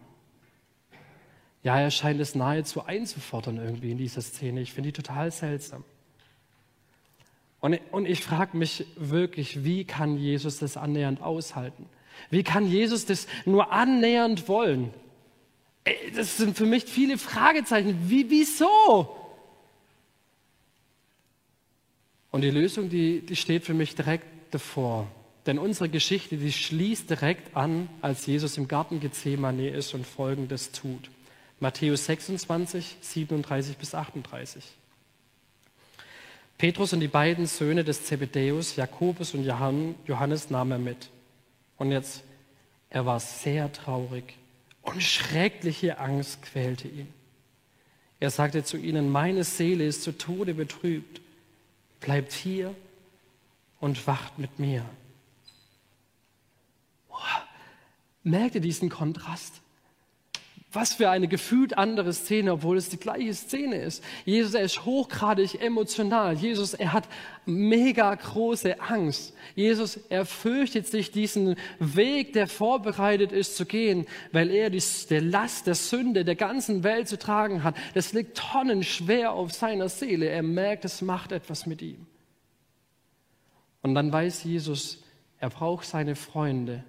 Ja, 1.63 1.81
er 1.81 1.91
scheint 1.91 2.21
es 2.21 2.35
nahezu 2.35 2.85
einzufordern 2.85 3.57
irgendwie 3.57 3.93
in 3.93 3.99
dieser 3.99 4.21
Szene. 4.21 4.61
Ich 4.61 4.73
finde 4.73 4.89
die 4.89 5.03
total 5.03 5.31
seltsam. 5.31 5.85
Und, 7.61 7.81
und 7.93 8.07
ich 8.07 8.21
frage 8.21 8.57
mich 8.57 8.85
wirklich, 8.97 9.65
wie 9.65 9.85
kann 9.85 10.19
Jesus 10.19 10.59
das 10.59 10.77
annähernd 10.77 11.23
aushalten? 11.23 11.87
Wie 12.29 12.43
kann 12.43 12.67
Jesus 12.67 13.07
das 13.07 13.29
nur 13.47 13.73
annähernd 13.73 14.49
wollen? 14.49 14.91
Das 16.15 16.37
sind 16.37 16.57
für 16.57 16.67
mich 16.67 16.85
viele 16.85 17.19
Fragezeichen. 17.19 18.09
Wie, 18.09 18.31
wieso? 18.31 19.17
Und 22.31 22.43
die 22.43 22.51
Lösung, 22.51 22.89
die, 22.89 23.21
die 23.21 23.37
steht 23.37 23.65
für 23.65 23.75
mich 23.75 23.95
direkt 23.95 24.27
davor. 24.53 25.09
Denn 25.47 25.59
unsere 25.59 25.89
Geschichte, 25.89 26.37
die 26.37 26.53
schließt 26.53 27.11
direkt 27.11 27.57
an, 27.57 27.89
als 28.01 28.27
Jesus 28.27 28.57
im 28.59 28.69
Garten 28.69 29.01
Gethsemane 29.01 29.71
ist 29.71 29.93
und 29.93 30.07
Folgendes 30.07 30.71
tut. 30.71 31.11
Matthäus 31.59 32.07
26, 32.07 32.97
37 33.01 33.77
bis 33.77 33.95
38. 33.95 34.65
Petrus 36.59 36.93
und 36.93 37.01
die 37.01 37.09
beiden 37.09 37.47
Söhne 37.47 37.83
des 37.83 38.05
Zebedäus, 38.05 38.77
Jakobus 38.77 39.35
und 39.35 39.45
Johannes, 39.45 40.49
nahm 40.51 40.71
er 40.71 40.79
mit. 40.79 41.11
Und 41.77 41.91
jetzt, 41.91 42.23
er 42.89 43.05
war 43.05 43.19
sehr 43.19 43.73
traurig 43.73 44.35
und 44.83 45.03
schreckliche 45.03 45.99
Angst 45.99 46.43
quälte 46.43 46.89
ihn. 46.89 47.13
Er 48.21 48.31
sagte 48.31 48.63
zu 48.63 48.77
ihnen, 48.77 49.11
meine 49.11 49.45
Seele 49.45 49.85
ist 49.85 50.03
zu 50.03 50.17
Tode 50.17 50.55
betrübt. 50.55 51.21
Bleibt 52.01 52.33
hier 52.33 52.75
und 53.81 54.07
wacht 54.07 54.39
mit 54.39 54.59
mir. 54.59 54.85
Boah, 57.09 57.49
merkt 58.23 58.55
ihr 58.55 58.61
diesen 58.61 58.91
Kontrast? 58.91 59.61
Was 60.75 60.95
für 60.95 61.11
eine 61.11 61.29
gefühlt 61.29 61.77
andere 61.77 62.15
Szene, 62.15 62.55
obwohl 62.55 62.79
es 62.79 62.89
die 62.89 62.97
gleiche 62.97 63.35
Szene 63.35 63.77
ist. 63.77 64.03
Jesus, 64.25 64.55
er 64.55 64.63
ist 64.63 64.87
hochgradig 64.87 65.61
emotional. 65.61 66.35
Jesus, 66.35 66.73
er 66.73 66.95
hat 66.95 67.07
mega 67.45 68.15
große 68.15 68.81
Angst. 68.81 69.35
Jesus, 69.55 70.01
er 70.09 70.25
fürchtet 70.25 70.87
sich 70.87 71.11
diesen 71.11 71.57
Weg, 71.79 72.33
der 72.33 72.47
vorbereitet 72.47 73.33
ist, 73.33 73.57
zu 73.57 73.67
gehen, 73.67 74.07
weil 74.33 74.51
er 74.51 74.71
die, 74.71 74.83
der 75.11 75.21
Last 75.21 75.67
der 75.67 75.75
Sünde 75.75 76.25
der 76.25 76.37
ganzen 76.37 76.85
Welt 76.85 77.07
zu 77.07 77.19
tragen 77.19 77.65
hat. 77.65 77.77
Das 77.93 78.15
liegt 78.15 78.39
tonnenschwer 78.39 79.33
auf 79.33 79.53
seiner 79.53 79.91
Seele. 79.91 80.27
Er 80.27 80.43
merkt, 80.43 80.87
es 80.87 81.03
macht 81.03 81.33
etwas 81.33 81.67
mit 81.67 81.83
ihm. 81.83 82.07
Und 83.83 83.95
dann 83.95 84.11
weiß 84.11 84.45
Jesus, 84.45 85.03
er 85.39 85.51
braucht 85.51 85.85
seine 85.85 86.15
Freunde 86.15 86.83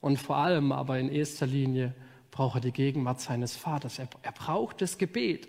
und 0.00 0.18
vor 0.18 0.36
allem 0.36 0.72
aber 0.72 0.98
in 0.98 1.10
erster 1.10 1.46
Linie 1.46 1.94
braucht 2.30 2.56
er 2.56 2.60
die 2.60 2.72
Gegenwart 2.72 3.20
seines 3.20 3.56
Vaters. 3.56 3.98
Er, 3.98 4.08
er 4.22 4.32
braucht 4.32 4.80
das 4.80 4.98
Gebet. 4.98 5.48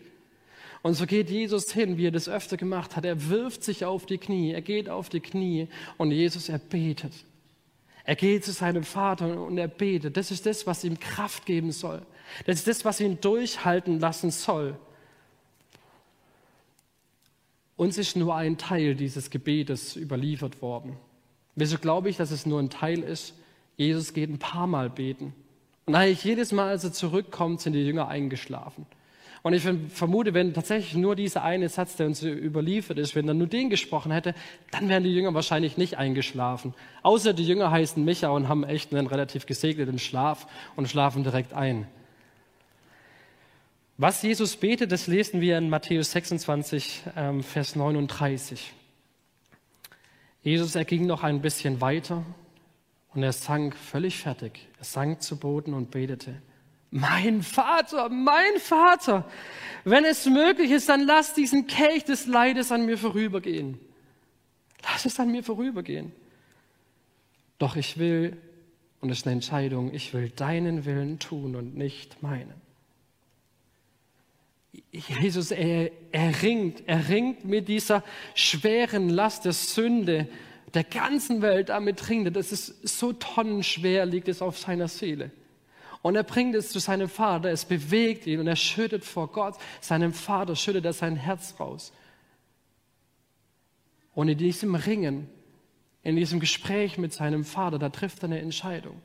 Und 0.82 0.96
so 0.96 1.06
geht 1.06 1.30
Jesus 1.30 1.72
hin, 1.72 1.98
wie 1.98 2.08
er 2.08 2.12
das 2.12 2.28
öfter 2.28 2.58
gemacht 2.58 2.96
hat. 2.96 3.06
Er 3.06 3.30
wirft 3.30 3.64
sich 3.64 3.86
auf 3.86 4.06
die 4.06 4.18
Knie, 4.18 4.52
er 4.52 4.62
geht 4.62 4.90
auf 4.90 5.10
die 5.10 5.20
Knie 5.20 5.68
und 5.98 6.12
Jesus, 6.12 6.50
er 6.50 6.58
betet. 6.58 7.14
Er 8.04 8.16
geht 8.16 8.44
zu 8.44 8.52
seinem 8.52 8.84
Vater 8.84 9.42
und 9.42 9.58
er 9.60 9.68
betet. 9.68 10.18
Das 10.18 10.32
ist 10.32 10.46
das, 10.48 10.66
was 10.66 10.84
ihm 10.84 11.00
Kraft 11.00 11.46
geben 11.46 11.72
soll. 11.72 12.02
Das 12.46 12.58
ist 12.58 12.68
das, 12.68 12.84
was 12.84 13.00
ihn 13.00 13.22
durchhalten 13.22 14.00
lassen 14.00 14.32
soll. 14.32 14.76
Uns 17.76 17.98
ist 17.98 18.16
nur 18.16 18.36
ein 18.36 18.58
Teil 18.58 18.96
dieses 18.96 19.30
Gebetes 19.30 19.96
überliefert 19.96 20.62
worden. 20.62 20.98
Wieso 21.56 21.78
glaube 21.78 22.10
ich, 22.10 22.18
dass 22.18 22.32
es 22.32 22.46
nur 22.46 22.60
ein 22.60 22.70
Teil 22.70 23.04
ist? 23.04 23.36
Jesus 23.78 24.14
geht 24.14 24.30
ein 24.30 24.40
paar 24.40 24.68
Mal 24.68 24.90
beten. 24.90 25.34
Und 25.92 25.96
eigentlich 25.96 26.24
jedes 26.24 26.54
Mal, 26.54 26.70
als 26.70 26.86
er 26.86 26.94
zurückkommt, 26.94 27.60
sind 27.60 27.74
die 27.74 27.86
Jünger 27.86 28.08
eingeschlafen. 28.08 28.86
Und 29.42 29.52
ich 29.52 29.68
vermute, 29.90 30.34
wenn 30.34 30.54
tatsächlich 30.54 30.96
nur 30.96 31.18
dieser 31.18 31.44
eine 31.44 31.68
Satz, 31.68 31.98
der 31.98 32.08
uns 32.08 32.24
überliefert 32.24 32.98
ist, 32.98 33.14
wenn 33.14 33.28
er 33.28 33.34
nur 33.34 33.48
den 33.48 33.70
gesprochen 33.70 34.14
hätte, 34.14 34.34
dann 34.72 34.88
wären 34.88 35.04
die 35.04 35.14
Jünger 35.14 35.34
wahrscheinlich 35.34 35.76
nicht 35.76 35.98
eingeschlafen. 35.98 36.74
Außer 37.04 37.34
die 37.34 37.46
Jünger 37.46 37.72
heißen 37.72 38.06
Micha 38.06 38.30
und 38.30 38.48
haben 38.48 38.64
echt 38.64 38.96
einen 38.96 39.06
relativ 39.06 39.46
gesegneten 39.46 40.00
Schlaf 40.00 40.48
und 40.78 40.88
schlafen 40.88 41.26
direkt 41.26 41.52
ein. 41.52 41.86
Was 43.98 44.22
Jesus 44.22 44.56
betet, 44.56 44.94
das 44.94 45.08
lesen 45.08 45.42
wir 45.42 45.58
in 45.58 45.70
Matthäus 45.70 46.14
26, 46.14 47.02
ähm, 47.18 47.44
Vers 47.44 47.76
39. 47.76 48.72
Jesus, 50.42 50.74
er 50.74 50.86
ging 50.86 51.06
noch 51.06 51.24
ein 51.24 51.42
bisschen 51.42 51.82
weiter 51.82 52.24
und 53.14 53.24
er 53.24 53.34
sank 53.34 53.76
völlig 53.76 54.18
fertig. 54.18 54.68
Er 54.78 54.86
sank 54.86 55.22
zu 55.22 55.38
Boden 55.38 55.74
und 55.74 55.92
betete. 55.92 56.42
Mein 56.92 57.42
Vater, 57.42 58.10
mein 58.10 58.58
Vater, 58.60 59.30
wenn 59.86 60.04
es 60.04 60.26
möglich 60.26 60.72
ist, 60.72 60.90
dann 60.90 61.02
lass 61.06 61.34
diesen 61.34 61.68
Kelch 61.68 62.04
des 62.04 62.28
Leides 62.28 62.72
an 62.72 62.86
mir 62.86 62.98
vorübergehen. 62.98 63.80
Lass 64.84 65.06
es 65.06 65.20
an 65.20 65.32
mir 65.32 65.44
vorübergehen. 65.44 66.12
Doch 67.60 67.76
ich 67.76 67.98
will, 67.98 68.38
und 69.00 69.10
es 69.10 69.20
ist 69.20 69.28
eine 69.28 69.34
Entscheidung, 69.34 69.94
ich 69.94 70.14
will 70.14 70.30
deinen 70.30 70.86
Willen 70.86 71.20
tun 71.20 71.56
und 71.56 71.76
nicht 71.76 72.22
meinen. 72.22 72.60
Jesus, 74.92 75.52
er, 75.52 75.92
er 76.12 76.42
ringt, 76.42 76.88
er 76.88 77.08
ringt 77.08 77.46
mit 77.46 77.68
dieser 77.68 78.04
schweren 78.36 79.10
Last 79.10 79.46
der 79.46 79.54
Sünde, 79.54 80.28
der 80.74 80.84
ganzen 80.84 81.42
Welt 81.42 81.70
damit 81.70 82.10
ringt. 82.10 82.36
Das 82.36 82.52
ist 82.52 82.88
so 82.88 83.14
tonnenschwer, 83.14 84.06
liegt 84.06 84.28
es 84.28 84.42
auf 84.42 84.58
seiner 84.58 84.88
Seele. 84.88 85.32
Und 86.02 86.16
er 86.16 86.24
bringt 86.24 86.56
es 86.56 86.70
zu 86.72 86.80
seinem 86.80 87.10
Vater, 87.10 87.52
es 87.52 87.66
bewegt 87.66 88.26
ihn 88.26 88.40
und 88.40 88.48
er 88.48 88.56
schüttet 88.56 89.06
vor 89.06 89.28
Gott, 89.32 89.56
seinem 89.82 90.14
Vater 90.14 90.56
schüttet 90.56 90.86
er 90.86 90.94
sein 90.94 91.16
Herz 91.16 91.56
raus. 91.60 91.94
Und 94.14 94.28
in 94.28 94.38
diesem 94.38 94.76
Ringen, 94.76 95.30
in 96.02 96.16
diesem 96.16 96.40
Gespräch 96.40 96.98
mit 96.98 97.14
seinem 97.14 97.46
Vater, 97.46 97.78
da 97.78 97.90
trifft 97.90 98.24
er 98.24 98.26
eine 98.26 98.40
Entscheidung. 98.40 99.00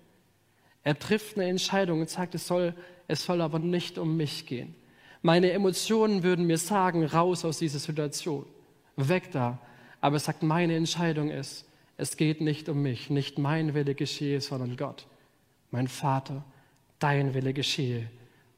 Er 0.82 0.99
trifft 0.99 1.37
eine 1.37 1.49
Entscheidung 1.49 2.00
und 2.00 2.08
sagt, 2.08 2.35
es 2.35 2.46
soll, 2.46 2.75
es 3.08 3.25
soll 3.25 3.42
aber 3.42 3.58
nicht 3.58 3.99
um 3.99 4.16
mich 4.16 4.46
gehen. 4.46 4.75
Meine 5.20 5.50
Emotionen 5.50 6.23
würden 6.23 6.46
mir 6.46 6.58
sagen, 6.58 7.04
raus 7.04 7.44
aus 7.44 7.58
dieser 7.58 7.78
Situation, 7.78 8.46
weg 8.96 9.30
da. 9.32 9.58
Aber 10.06 10.18
er 10.18 10.20
sagt, 10.20 10.44
meine 10.44 10.76
Entscheidung 10.76 11.30
ist, 11.30 11.64
es 11.96 12.16
geht 12.16 12.40
nicht 12.40 12.68
um 12.68 12.80
mich, 12.80 13.10
nicht 13.10 13.38
mein 13.38 13.75
Wille 13.75 13.96
geschehe, 13.96 14.40
sondern 14.40 14.76
Gott, 14.76 15.04
mein 15.72 15.88
Vater, 15.88 16.44
dein 17.00 17.34
Wille 17.34 17.52
geschehe, 17.52 18.08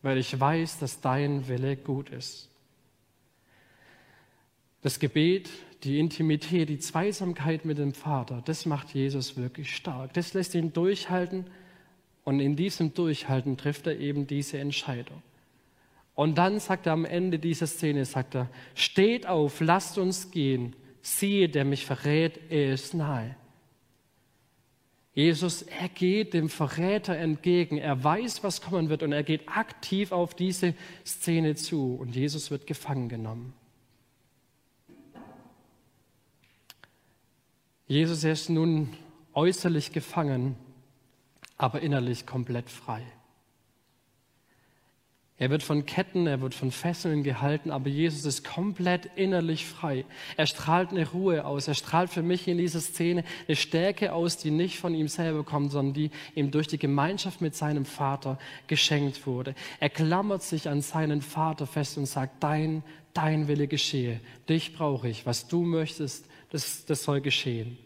weil 0.02 0.18
ich 0.18 0.38
weiß, 0.38 0.78
dass 0.78 1.00
dein 1.00 1.48
Wille 1.48 1.78
gut 1.78 2.10
ist. 2.10 2.50
Das 4.82 4.98
Gebet, 4.98 5.48
die 5.84 5.98
Intimität, 5.98 6.68
die 6.68 6.80
Zweisamkeit 6.80 7.64
mit 7.64 7.78
dem 7.78 7.94
Vater, 7.94 8.42
das 8.44 8.66
macht 8.66 8.90
Jesus 8.90 9.38
wirklich 9.38 9.74
stark. 9.74 10.12
Das 10.12 10.34
lässt 10.34 10.54
ihn 10.54 10.74
durchhalten 10.74 11.46
und 12.24 12.40
in 12.40 12.56
diesem 12.56 12.92
Durchhalten 12.92 13.56
trifft 13.56 13.86
er 13.86 13.98
eben 13.98 14.26
diese 14.26 14.58
Entscheidung. 14.58 15.22
Und 16.14 16.36
dann 16.36 16.60
sagt 16.60 16.84
er 16.84 16.92
am 16.92 17.06
Ende 17.06 17.38
dieser 17.38 17.66
Szene, 17.66 18.04
sagt 18.04 18.34
er, 18.34 18.50
steht 18.74 19.26
auf, 19.26 19.60
lasst 19.60 19.96
uns 19.96 20.30
gehen 20.30 20.76
siehe, 21.08 21.48
der 21.48 21.64
mich 21.64 21.86
verrät, 21.86 22.40
er 22.50 22.72
ist 22.72 22.94
nahe. 22.94 23.36
Jesus, 25.14 25.62
er 25.62 25.88
geht 25.88 26.32
dem 26.32 26.48
Verräter 26.48 27.16
entgegen. 27.16 27.76
Er 27.78 28.04
weiß, 28.04 28.44
was 28.44 28.60
kommen 28.60 28.88
wird 28.88 29.02
und 29.02 29.10
er 29.10 29.24
geht 29.24 29.48
aktiv 29.48 30.12
auf 30.12 30.34
diese 30.34 30.74
Szene 31.04 31.56
zu 31.56 31.96
und 31.96 32.14
Jesus 32.14 32.52
wird 32.52 32.68
gefangen 32.68 33.08
genommen. 33.08 33.52
Jesus 37.88 38.22
ist 38.22 38.48
nun 38.48 38.90
äußerlich 39.34 39.92
gefangen, 39.92 40.54
aber 41.56 41.80
innerlich 41.80 42.26
komplett 42.26 42.70
frei. 42.70 43.02
Er 45.40 45.50
wird 45.50 45.62
von 45.62 45.86
Ketten, 45.86 46.26
er 46.26 46.40
wird 46.40 46.52
von 46.52 46.72
Fesseln 46.72 47.22
gehalten, 47.22 47.70
aber 47.70 47.88
Jesus 47.88 48.24
ist 48.24 48.42
komplett 48.42 49.08
innerlich 49.14 49.66
frei. 49.66 50.04
Er 50.36 50.46
strahlt 50.46 50.90
eine 50.90 51.08
Ruhe 51.08 51.44
aus. 51.44 51.68
Er 51.68 51.74
strahlt 51.74 52.10
für 52.10 52.22
mich 52.22 52.48
in 52.48 52.58
dieser 52.58 52.80
Szene 52.80 53.22
eine 53.46 53.54
Stärke 53.54 54.12
aus, 54.12 54.36
die 54.36 54.50
nicht 54.50 54.80
von 54.80 54.94
ihm 54.94 55.06
selber 55.06 55.44
kommt, 55.44 55.70
sondern 55.70 55.94
die 55.94 56.10
ihm 56.34 56.50
durch 56.50 56.66
die 56.66 56.78
Gemeinschaft 56.78 57.40
mit 57.40 57.54
seinem 57.54 57.84
Vater 57.84 58.36
geschenkt 58.66 59.28
wurde. 59.28 59.54
Er 59.78 59.90
klammert 59.90 60.42
sich 60.42 60.68
an 60.68 60.82
seinen 60.82 61.22
Vater 61.22 61.68
fest 61.68 61.98
und 61.98 62.06
sagt, 62.06 62.42
dein, 62.42 62.82
dein 63.14 63.46
Wille 63.46 63.68
geschehe. 63.68 64.18
Dich 64.48 64.74
brauche 64.74 65.08
ich. 65.08 65.24
Was 65.24 65.46
du 65.46 65.62
möchtest, 65.62 66.26
das, 66.50 66.84
das 66.84 67.04
soll 67.04 67.20
geschehen. 67.20 67.78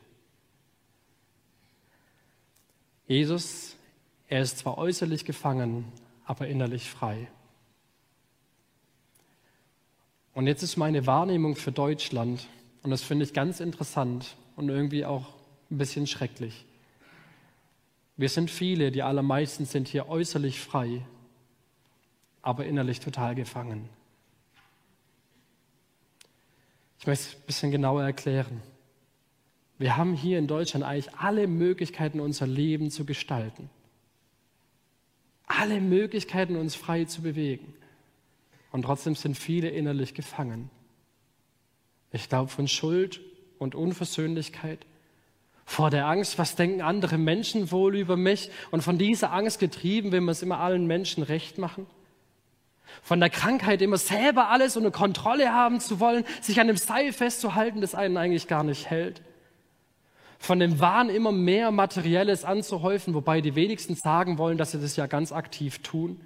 Jesus, 3.07 3.77
er 4.27 4.41
ist 4.41 4.57
zwar 4.57 4.79
äußerlich 4.79 5.27
gefangen, 5.27 5.85
aber 6.25 6.49
innerlich 6.49 6.89
frei. 6.89 7.29
Und 10.35 10.47
jetzt 10.47 10.63
ist 10.63 10.77
meine 10.77 11.07
Wahrnehmung 11.07 11.57
für 11.57 11.73
Deutschland, 11.73 12.47
und 12.83 12.91
das 12.91 13.03
finde 13.03 13.25
ich 13.25 13.33
ganz 13.33 13.61
interessant 13.61 14.37
und 14.57 14.69
irgendwie 14.69 15.05
auch 15.05 15.29
ein 15.71 15.79
bisschen 15.79 16.07
schrecklich. 16.07 16.65
Wir 18.17 18.29
sind 18.29 18.51
viele, 18.51 18.91
die 18.91 19.03
allermeisten 19.03 19.67
sind 19.67 19.89
hier 19.89 20.09
äußerlich 20.09 20.61
frei, 20.61 21.03
aber 22.41 22.67
innerlich 22.67 23.01
total 23.01 23.35
gefangen. 23.35 23.89
Ich 26.99 27.07
möchte 27.07 27.31
es 27.31 27.35
ein 27.35 27.47
bisschen 27.47 27.71
genauer 27.71 28.03
erklären. 28.03 28.63
Wir 29.79 29.97
haben 29.97 30.15
hier 30.15 30.39
in 30.39 30.47
Deutschland 30.47 30.85
eigentlich 30.85 31.13
alle 31.15 31.49
Möglichkeiten, 31.49 32.21
unser 32.21 32.47
Leben 32.47 32.91
zu 32.91 33.05
gestalten. 33.05 33.69
Alle 35.47 35.81
Möglichkeiten, 35.81 36.57
uns 36.57 36.77
frei 36.77 37.05
zu 37.05 37.23
bewegen. 37.23 37.75
Und 38.73 38.83
trotzdem 38.83 39.15
sind 39.15 39.37
viele 39.37 39.69
innerlich 39.69 40.15
gefangen. 40.15 40.71
Ich 42.11 42.29
glaube, 42.29 42.51
von 42.51 42.67
Schuld 42.67 43.21
und 43.59 43.75
Unversöhnlichkeit, 43.75 44.87
vor 45.65 45.91
der 45.91 46.07
Angst, 46.07 46.39
was 46.39 46.57
denken 46.57 46.81
andere 46.83 47.19
Menschen 47.19 47.71
wohl 47.71 47.97
über 47.97 48.17
mich 48.17 48.51
und 48.71 48.83
von 48.83 48.99
dieser 48.99 49.33
Angst 49.33 49.59
getrieben, 49.61 50.11
will 50.11 50.21
man 50.21 50.33
es 50.33 50.43
immer 50.43 50.59
allen 50.59 50.87
Menschen 50.87 51.23
recht 51.23 51.59
machen. 51.59 51.87
Von 53.03 53.21
der 53.21 53.31
Krankheit, 53.31 53.81
immer 53.81 53.97
selber 53.97 54.49
alles 54.49 54.77
unter 54.77 54.91
Kontrolle 54.91 55.53
haben 55.53 55.81
zu 55.81 56.01
wollen, 56.01 56.25
sich 56.41 56.61
an 56.61 56.67
dem 56.67 56.77
Seil 56.77 57.13
festzuhalten, 57.13 57.81
das 57.81 57.95
einen 57.95 58.17
eigentlich 58.17 58.49
gar 58.49 58.65
nicht 58.65 58.91
hält. 58.91 59.23
Von 60.39 60.59
dem 60.59 60.81
Wahn, 60.81 61.09
immer 61.09 61.33
mehr 61.33 61.71
Materielles 61.71 62.45
anzuhäufen, 62.45 63.15
wobei 63.15 63.41
die 63.41 63.55
wenigsten 63.55 63.95
sagen 63.95 64.39
wollen, 64.39 64.59
dass 64.59 64.73
sie 64.73 64.81
das 64.81 64.97
ja 64.97 65.07
ganz 65.07 65.31
aktiv 65.31 65.79
tun. 65.79 66.21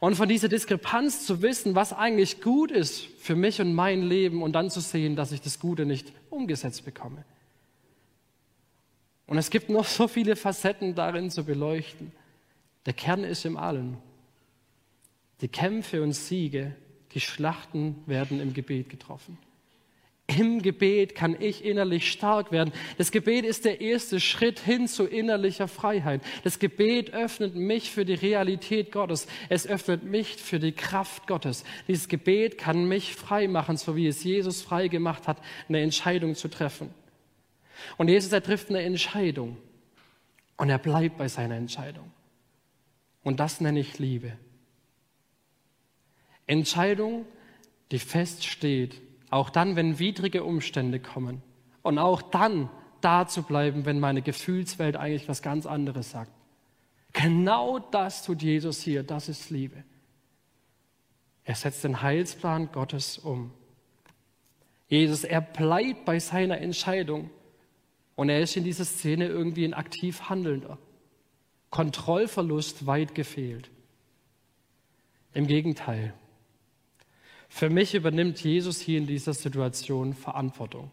Und 0.00 0.16
von 0.16 0.28
dieser 0.28 0.48
Diskrepanz 0.48 1.24
zu 1.26 1.42
wissen, 1.42 1.74
was 1.74 1.92
eigentlich 1.92 2.40
gut 2.40 2.70
ist 2.70 3.02
für 3.18 3.36
mich 3.36 3.60
und 3.60 3.74
mein 3.74 4.02
Leben 4.02 4.42
und 4.42 4.52
dann 4.52 4.70
zu 4.70 4.80
sehen, 4.80 5.16
dass 5.16 5.32
ich 5.32 5.40
das 5.40 5.60
Gute 5.60 5.86
nicht 5.86 6.12
umgesetzt 6.30 6.84
bekomme. 6.84 7.24
Und 9.26 9.38
es 9.38 9.50
gibt 9.50 9.70
noch 9.70 9.86
so 9.86 10.08
viele 10.08 10.36
Facetten 10.36 10.94
darin 10.94 11.30
zu 11.30 11.44
beleuchten. 11.44 12.12
Der 12.86 12.92
Kern 12.92 13.24
ist 13.24 13.44
im 13.44 13.56
Allen. 13.56 13.96
Die 15.40 15.48
Kämpfe 15.48 16.02
und 16.02 16.12
Siege, 16.12 16.74
die 17.12 17.20
Schlachten 17.20 18.02
werden 18.06 18.40
im 18.40 18.52
Gebet 18.52 18.90
getroffen. 18.90 19.38
Im 20.26 20.62
Gebet 20.62 21.14
kann 21.14 21.36
ich 21.38 21.64
innerlich 21.64 22.10
stark 22.10 22.50
werden. 22.50 22.72
Das 22.96 23.10
Gebet 23.10 23.44
ist 23.44 23.66
der 23.66 23.82
erste 23.82 24.20
Schritt 24.20 24.58
hin 24.58 24.88
zu 24.88 25.04
innerlicher 25.04 25.68
Freiheit. 25.68 26.22
Das 26.44 26.58
Gebet 26.58 27.12
öffnet 27.12 27.54
mich 27.54 27.90
für 27.90 28.06
die 28.06 28.14
Realität 28.14 28.90
Gottes. 28.90 29.26
Es 29.50 29.66
öffnet 29.66 30.02
mich 30.02 30.36
für 30.36 30.58
die 30.58 30.72
Kraft 30.72 31.26
Gottes. 31.26 31.64
Dieses 31.88 32.08
Gebet 32.08 32.56
kann 32.56 32.88
mich 32.88 33.14
frei 33.14 33.48
machen, 33.48 33.76
so 33.76 33.96
wie 33.96 34.06
es 34.06 34.24
Jesus 34.24 34.62
frei 34.62 34.88
gemacht 34.88 35.28
hat, 35.28 35.42
eine 35.68 35.82
Entscheidung 35.82 36.34
zu 36.34 36.48
treffen. 36.48 36.88
Und 37.98 38.08
Jesus, 38.08 38.32
er 38.32 38.42
trifft 38.42 38.70
eine 38.70 38.80
Entscheidung. 38.80 39.58
Und 40.56 40.70
er 40.70 40.78
bleibt 40.78 41.18
bei 41.18 41.28
seiner 41.28 41.56
Entscheidung. 41.56 42.10
Und 43.22 43.40
das 43.40 43.60
nenne 43.60 43.80
ich 43.80 43.98
Liebe. 43.98 44.38
Entscheidung, 46.46 47.26
die 47.90 47.98
feststeht, 47.98 49.00
auch 49.34 49.50
dann, 49.50 49.74
wenn 49.74 49.98
widrige 49.98 50.44
Umstände 50.44 51.00
kommen. 51.00 51.42
Und 51.82 51.98
auch 51.98 52.22
dann 52.22 52.70
da 53.00 53.26
zu 53.26 53.42
bleiben, 53.42 53.84
wenn 53.84 53.98
meine 53.98 54.22
Gefühlswelt 54.22 54.96
eigentlich 54.96 55.28
was 55.28 55.42
ganz 55.42 55.66
anderes 55.66 56.10
sagt. 56.10 56.30
Genau 57.12 57.80
das 57.80 58.24
tut 58.24 58.42
Jesus 58.42 58.80
hier, 58.80 59.02
das 59.02 59.28
ist 59.28 59.50
Liebe. 59.50 59.82
Er 61.42 61.56
setzt 61.56 61.82
den 61.82 62.00
Heilsplan 62.00 62.70
Gottes 62.70 63.18
um. 63.18 63.50
Jesus, 64.86 65.24
er 65.24 65.40
bleibt 65.40 66.04
bei 66.04 66.20
seiner 66.20 66.58
Entscheidung 66.58 67.28
und 68.14 68.28
er 68.28 68.40
ist 68.40 68.56
in 68.56 68.62
dieser 68.62 68.84
Szene 68.84 69.26
irgendwie 69.26 69.64
ein 69.64 69.74
aktiv 69.74 70.28
Handelnder. 70.30 70.78
Kontrollverlust 71.70 72.86
weit 72.86 73.16
gefehlt. 73.16 73.68
Im 75.32 75.48
Gegenteil, 75.48 76.14
für 77.54 77.70
mich 77.70 77.94
übernimmt 77.94 78.42
Jesus 78.42 78.80
hier 78.80 78.98
in 78.98 79.06
dieser 79.06 79.32
Situation 79.32 80.12
Verantwortung. 80.12 80.90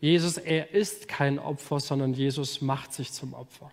Jesus, 0.00 0.36
er 0.36 0.72
ist 0.72 1.08
kein 1.08 1.38
Opfer, 1.38 1.80
sondern 1.80 2.12
Jesus 2.12 2.60
macht 2.60 2.92
sich 2.92 3.10
zum 3.10 3.32
Opfer. 3.32 3.72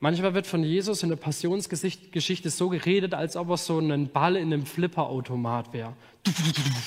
Manchmal 0.00 0.32
wird 0.32 0.46
von 0.46 0.64
Jesus 0.64 1.02
in 1.02 1.10
der 1.10 1.16
Passionsgeschichte 1.16 2.48
so 2.48 2.70
geredet, 2.70 3.12
als 3.12 3.36
ob 3.36 3.50
er 3.50 3.58
so 3.58 3.78
ein 3.78 4.08
Ball 4.08 4.36
in 4.36 4.50
einem 4.50 4.64
Flipperautomat 4.64 5.74
wäre. 5.74 5.92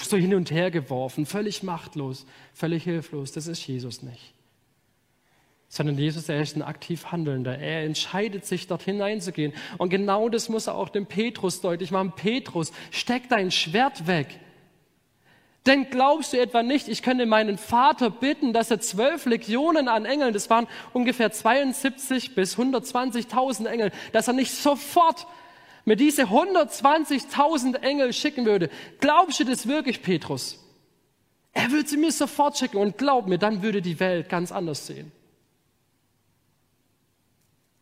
So 0.02 0.18
hin 0.18 0.34
und 0.34 0.50
her 0.50 0.72
geworfen, 0.72 1.28
völlig 1.28 1.62
machtlos, 1.62 2.26
völlig 2.56 2.84
hilflos. 2.84 3.32
Das 3.32 3.46
ist 3.46 3.66
Jesus 3.68 4.02
nicht 4.02 4.35
sondern 5.76 5.98
Jesus, 5.98 6.30
er 6.30 6.42
ist 6.42 6.56
ein 6.56 6.62
aktiv 6.62 7.12
Handelnder. 7.12 7.60
Er 7.60 7.84
entscheidet 7.84 8.46
sich, 8.46 8.68
dort 8.68 8.84
hineinzugehen. 8.84 9.52
Und 9.78 9.90
genau 9.90 10.30
das 10.30 10.48
muss 10.48 10.68
er 10.68 10.76
auch 10.76 10.88
dem 10.88 11.06
Petrus 11.06 11.60
deutlich 11.60 11.92
machen. 11.92 12.14
Petrus, 12.16 12.72
steck 12.92 13.28
dein 13.28 13.52
Schwert 13.52 14.08
weg. 14.08 14.40
Denn 15.66 15.90
glaubst 15.90 16.32
du 16.32 16.40
etwa 16.40 16.64
nicht, 16.64 16.88
ich 16.88 17.02
könnte 17.02 17.26
meinen 17.26 17.58
Vater 17.58 18.10
bitten, 18.10 18.54
dass 18.54 18.72
er 18.72 18.80
zwölf 18.80 19.26
Legionen 19.26 19.90
an 19.90 20.06
Engeln, 20.06 20.32
das 20.32 20.50
waren 20.50 20.68
ungefähr 20.94 21.34
72 21.34 22.36
bis 22.36 22.58
120.000 22.58 23.66
Engel, 23.66 23.92
dass 24.14 24.30
er 24.30 24.34
nicht 24.34 24.54
sofort 24.54 25.28
mir 25.84 25.98
diese 25.98 26.24
120.000 26.24 27.82
Engel 27.82 28.14
schicken 28.14 28.46
würde. 28.46 28.70
Glaubst 29.02 29.42
du 29.42 29.44
das 29.44 29.68
wirklich, 29.68 30.02
Petrus? 30.02 30.58
Er 31.52 31.70
würde 31.70 31.90
sie 31.90 31.98
mir 31.98 32.14
sofort 32.14 32.58
schicken 32.58 32.78
und 32.78 32.98
glaub 32.98 33.28
mir, 33.28 33.40
dann 33.40 33.62
würde 33.62 33.82
die 33.82 34.00
Welt 34.00 34.30
ganz 34.30 34.54
anders 34.54 34.88
sehen. 34.88 35.12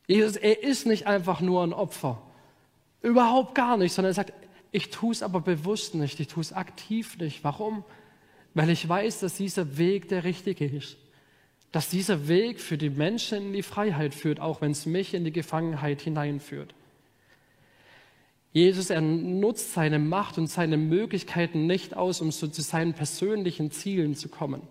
Jesus, 0.08 0.36
er 0.36 0.64
ist 0.64 0.86
nicht 0.86 1.08
einfach 1.08 1.42
nur 1.42 1.64
ein 1.64 1.74
Opfer. 1.74 2.22
Überhaupt 3.02 3.56
gar 3.56 3.78
nicht, 3.78 3.94
sondern 3.94 4.12
er 4.12 4.16
sagt, 4.16 4.34
ich 4.72 4.90
tue 4.90 5.12
es 5.12 5.24
aber 5.24 5.40
bewusst 5.40 5.96
nicht, 5.96 6.20
ich 6.20 6.28
tue 6.28 6.42
es 6.42 6.54
aktiv 6.54 7.18
nicht. 7.20 7.44
Warum? 7.44 7.84
Weil 8.54 8.70
ich 8.70 8.88
weiß, 8.88 9.20
dass 9.20 9.36
dieser 9.36 9.78
Weg 9.78 10.10
der 10.10 10.24
richtige 10.24 10.66
ist. 10.66 10.98
Dass 11.72 11.90
dieser 11.90 12.28
Weg 12.28 12.60
für 12.60 12.78
die 12.78 12.90
Menschen 12.90 13.48
in 13.48 13.54
die 13.54 13.64
Freiheit 13.64 14.14
führt, 14.14 14.40
auch 14.40 14.62
wenn 14.62 14.72
es 14.72 14.86
mich 14.86 15.14
in 15.14 15.26
die 15.26 15.32
Gefangenheit 15.32 16.02
hineinführt. 16.02 16.74
Jesus, 18.52 18.90
er 18.92 19.02
nutzt 19.02 19.74
seine 19.74 19.98
Macht 19.98 20.38
und 20.38 20.48
seine 20.48 20.78
Möglichkeiten 20.78 21.66
nicht 21.66 21.96
aus, 21.96 22.22
um 22.22 22.32
so 22.32 22.48
zu 22.48 22.62
seinen 22.62 22.94
persönlichen 22.94 23.72
Zielen 23.72 24.16
zu 24.16 24.30
kommen 24.30 24.62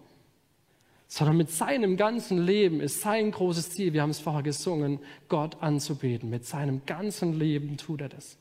sondern 1.14 1.36
mit 1.36 1.50
seinem 1.50 1.98
ganzen 1.98 2.38
Leben 2.38 2.80
ist 2.80 3.02
sein 3.02 3.32
großes 3.32 3.68
Ziel, 3.68 3.92
wir 3.92 4.00
haben 4.00 4.08
es 4.08 4.18
vorher 4.18 4.42
gesungen, 4.42 4.98
Gott 5.28 5.58
anzubeten. 5.60 6.30
Mit 6.30 6.46
seinem 6.46 6.86
ganzen 6.86 7.38
Leben 7.38 7.76
tut 7.76 8.00
er 8.00 8.08
das. 8.08 8.38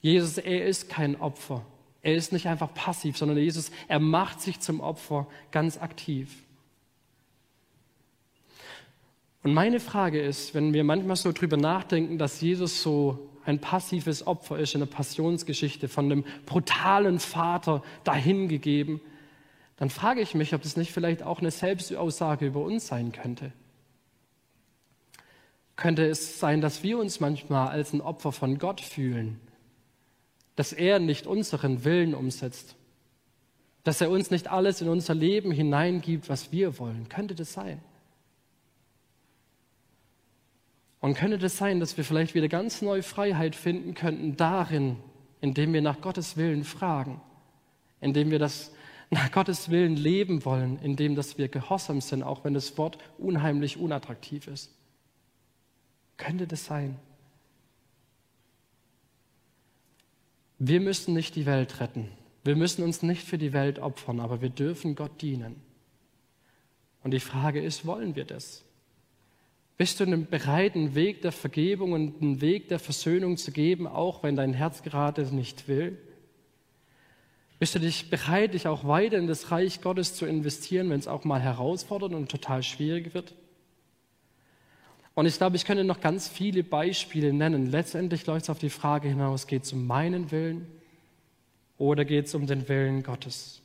Jesus, 0.00 0.38
er 0.38 0.64
ist 0.64 0.88
kein 0.88 1.20
Opfer. 1.20 1.66
Er 2.00 2.14
ist 2.14 2.32
nicht 2.32 2.46
einfach 2.46 2.72
passiv, 2.72 3.18
sondern 3.18 3.36
Jesus, 3.36 3.70
er 3.88 3.98
macht 3.98 4.40
sich 4.40 4.60
zum 4.60 4.80
Opfer 4.80 5.26
ganz 5.50 5.76
aktiv. 5.76 6.34
Und 9.42 9.52
meine 9.52 9.80
Frage 9.80 10.22
ist, 10.22 10.54
wenn 10.54 10.72
wir 10.72 10.82
manchmal 10.82 11.16
so 11.16 11.30
drüber 11.30 11.58
nachdenken, 11.58 12.16
dass 12.16 12.40
Jesus 12.40 12.82
so 12.82 13.18
ein 13.44 13.60
passives 13.60 14.26
Opfer 14.26 14.58
ist 14.58 14.72
in 14.72 14.80
der 14.80 14.86
Passionsgeschichte, 14.86 15.88
von 15.88 16.08
dem 16.08 16.24
brutalen 16.46 17.18
Vater 17.18 17.82
dahingegeben, 18.02 19.02
dann 19.76 19.90
frage 19.90 20.20
ich 20.20 20.34
mich, 20.34 20.54
ob 20.54 20.62
das 20.62 20.76
nicht 20.76 20.92
vielleicht 20.92 21.22
auch 21.22 21.40
eine 21.40 21.50
Selbstaussage 21.50 22.46
über 22.46 22.60
uns 22.60 22.86
sein 22.86 23.12
könnte. 23.12 23.52
Könnte 25.76 26.06
es 26.06 26.40
sein, 26.40 26.62
dass 26.62 26.82
wir 26.82 26.98
uns 26.98 27.20
manchmal 27.20 27.68
als 27.68 27.92
ein 27.92 28.00
Opfer 28.00 28.32
von 28.32 28.58
Gott 28.58 28.80
fühlen, 28.80 29.38
dass 30.56 30.72
er 30.72 30.98
nicht 30.98 31.26
unseren 31.26 31.84
Willen 31.84 32.14
umsetzt, 32.14 32.76
dass 33.84 34.00
er 34.00 34.10
uns 34.10 34.30
nicht 34.30 34.48
alles 34.48 34.80
in 34.80 34.88
unser 34.88 35.14
Leben 35.14 35.52
hineingibt, 35.52 36.30
was 36.30 36.50
wir 36.50 36.78
wollen? 36.78 37.08
Könnte 37.10 37.34
das 37.34 37.52
sein? 37.52 37.80
Und 41.00 41.14
könnte 41.14 41.38
das 41.38 41.58
sein, 41.58 41.78
dass 41.78 41.98
wir 41.98 42.04
vielleicht 42.04 42.34
wieder 42.34 42.48
ganz 42.48 42.80
neue 42.80 43.02
Freiheit 43.02 43.54
finden 43.54 43.92
könnten 43.92 44.36
darin, 44.36 44.96
indem 45.42 45.74
wir 45.74 45.82
nach 45.82 46.00
Gottes 46.00 46.38
Willen 46.38 46.64
fragen, 46.64 47.20
indem 48.00 48.30
wir 48.30 48.38
das 48.38 48.72
nach 49.10 49.30
Gottes 49.30 49.70
Willen 49.70 49.96
leben 49.96 50.44
wollen, 50.44 50.78
indem 50.80 51.14
dass 51.14 51.38
wir 51.38 51.48
gehorsam 51.48 52.00
sind, 52.00 52.22
auch 52.22 52.44
wenn 52.44 52.54
das 52.54 52.76
Wort 52.76 52.98
unheimlich 53.18 53.76
unattraktiv 53.76 54.48
ist. 54.48 54.72
Könnte 56.16 56.46
das 56.46 56.64
sein? 56.64 56.98
Wir 60.58 60.80
müssen 60.80 61.14
nicht 61.14 61.36
die 61.36 61.46
Welt 61.46 61.80
retten. 61.80 62.08
Wir 62.42 62.56
müssen 62.56 62.82
uns 62.82 63.02
nicht 63.02 63.22
für 63.22 63.38
die 63.38 63.52
Welt 63.52 63.78
opfern, 63.78 64.20
aber 64.20 64.40
wir 64.40 64.50
dürfen 64.50 64.94
Gott 64.94 65.20
dienen. 65.20 65.56
Und 67.02 67.10
die 67.12 67.20
Frage 67.20 67.60
ist, 67.60 67.86
wollen 67.86 68.16
wir 68.16 68.24
das? 68.24 68.64
Bist 69.76 70.00
du 70.00 70.06
bereit, 70.06 70.74
einen 70.74 70.94
Weg 70.94 71.20
der 71.20 71.32
Vergebung 71.32 71.92
und 71.92 72.22
einen 72.22 72.40
Weg 72.40 72.68
der 72.68 72.78
Versöhnung 72.78 73.36
zu 73.36 73.52
geben, 73.52 73.86
auch 73.86 74.22
wenn 74.22 74.34
dein 74.34 74.54
Herz 74.54 74.82
gerade 74.82 75.22
nicht 75.34 75.68
will? 75.68 75.98
Bist 77.58 77.74
du 77.74 77.78
dich 77.78 78.10
bereit, 78.10 78.52
dich 78.54 78.66
auch 78.66 78.86
weiter 78.86 79.16
in 79.16 79.26
das 79.26 79.50
Reich 79.50 79.80
Gottes 79.80 80.14
zu 80.14 80.26
investieren, 80.26 80.90
wenn 80.90 80.98
es 80.98 81.08
auch 81.08 81.24
mal 81.24 81.40
herausfordernd 81.40 82.14
und 82.14 82.30
total 82.30 82.62
schwierig 82.62 83.14
wird? 83.14 83.34
Und 85.14 85.24
ich 85.24 85.38
glaube, 85.38 85.56
ich 85.56 85.64
könnte 85.64 85.82
noch 85.82 86.00
ganz 86.00 86.28
viele 86.28 86.62
Beispiele 86.62 87.32
nennen. 87.32 87.70
Letztendlich 87.70 88.26
läuft 88.26 88.44
es 88.44 88.50
auf 88.50 88.58
die 88.58 88.68
Frage 88.68 89.08
hinaus, 89.08 89.46
geht 89.46 89.64
es 89.64 89.72
um 89.72 89.86
meinen 89.86 90.30
Willen 90.30 90.66
oder 91.78 92.04
geht 92.04 92.26
es 92.26 92.34
um 92.34 92.46
den 92.46 92.68
Willen 92.68 93.02
Gottes? 93.02 93.62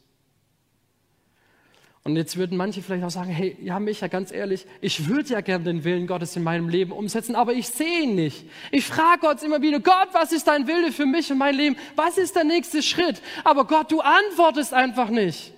Und 2.04 2.16
jetzt 2.16 2.36
würden 2.36 2.58
manche 2.58 2.82
vielleicht 2.82 3.04
auch 3.04 3.12
sagen, 3.12 3.30
hey, 3.30 3.56
ja, 3.62 3.80
Micha, 3.80 4.08
ganz 4.08 4.32
ehrlich, 4.32 4.66
ich 4.82 5.08
würde 5.08 5.30
ja 5.30 5.42
gern 5.42 5.64
den 5.64 5.84
Willen 5.84 6.08
Gottes 6.08 6.36
in 6.36 6.44
meinem 6.44 6.68
Leben 6.68 6.92
umsetzen, 6.92 7.36
aber 7.36 7.54
ich 7.54 7.68
sehe 7.68 8.04
ihn 8.04 8.16
nicht. 8.16 8.46
Ich 8.72 8.86
frage 8.86 9.20
Gott 9.22 9.44
immer 9.44 9.62
wieder, 9.62 9.80
Gott, 9.80 10.10
was 10.12 10.32
ist 10.32 10.48
dein 10.48 10.66
Wille 10.66 10.92
für 10.92 11.06
mich 11.06 11.32
und 11.32 11.38
mein 11.38 11.54
Leben? 11.54 11.76
Was 11.96 12.18
ist 12.18 12.36
der 12.36 12.44
nächste 12.44 12.82
Schritt? 12.82 13.22
Aber 13.44 13.66
Gott, 13.66 13.92
du 13.92 14.02
antwortest 14.02 14.74
einfach 14.74 15.12
nicht. 15.12 15.54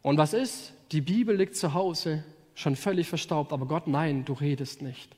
Und 0.00 0.16
was 0.16 0.32
ist? 0.32 0.72
Die 0.92 1.02
Bibel 1.02 1.36
liegt 1.36 1.56
zu 1.56 1.74
Hause, 1.74 2.24
schon 2.54 2.74
völlig 2.74 3.06
verstaubt, 3.06 3.52
aber 3.52 3.66
Gott, 3.66 3.88
nein, 3.88 4.24
du 4.24 4.32
redest 4.32 4.80
nicht. 4.80 5.14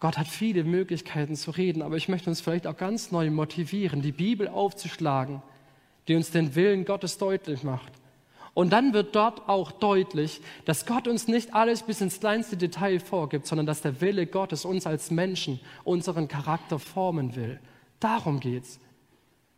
Gott 0.00 0.16
hat 0.16 0.28
viele 0.28 0.64
Möglichkeiten 0.64 1.36
zu 1.36 1.50
reden, 1.50 1.82
aber 1.82 1.96
ich 1.96 2.08
möchte 2.08 2.30
uns 2.30 2.40
vielleicht 2.40 2.66
auch 2.66 2.76
ganz 2.78 3.10
neu 3.10 3.30
motivieren, 3.30 4.00
die 4.00 4.12
Bibel 4.12 4.48
aufzuschlagen– 4.48 5.42
die 6.08 6.14
uns 6.14 6.30
den 6.30 6.54
Willen 6.54 6.84
Gottes 6.84 7.18
deutlich 7.18 7.62
macht. 7.62 7.92
Und 8.54 8.72
dann 8.72 8.92
wird 8.92 9.16
dort 9.16 9.48
auch 9.48 9.72
deutlich, 9.72 10.40
dass 10.64 10.86
Gott 10.86 11.08
uns 11.08 11.26
nicht 11.26 11.54
alles 11.54 11.82
bis 11.82 12.00
ins 12.00 12.20
kleinste 12.20 12.56
Detail 12.56 13.00
vorgibt, 13.00 13.46
sondern 13.46 13.66
dass 13.66 13.82
der 13.82 14.00
Wille 14.00 14.26
Gottes 14.26 14.64
uns 14.64 14.86
als 14.86 15.10
Menschen 15.10 15.58
unseren 15.82 16.28
Charakter 16.28 16.78
formen 16.78 17.34
will. 17.34 17.58
Darum 17.98 18.38
geht's. 18.38 18.78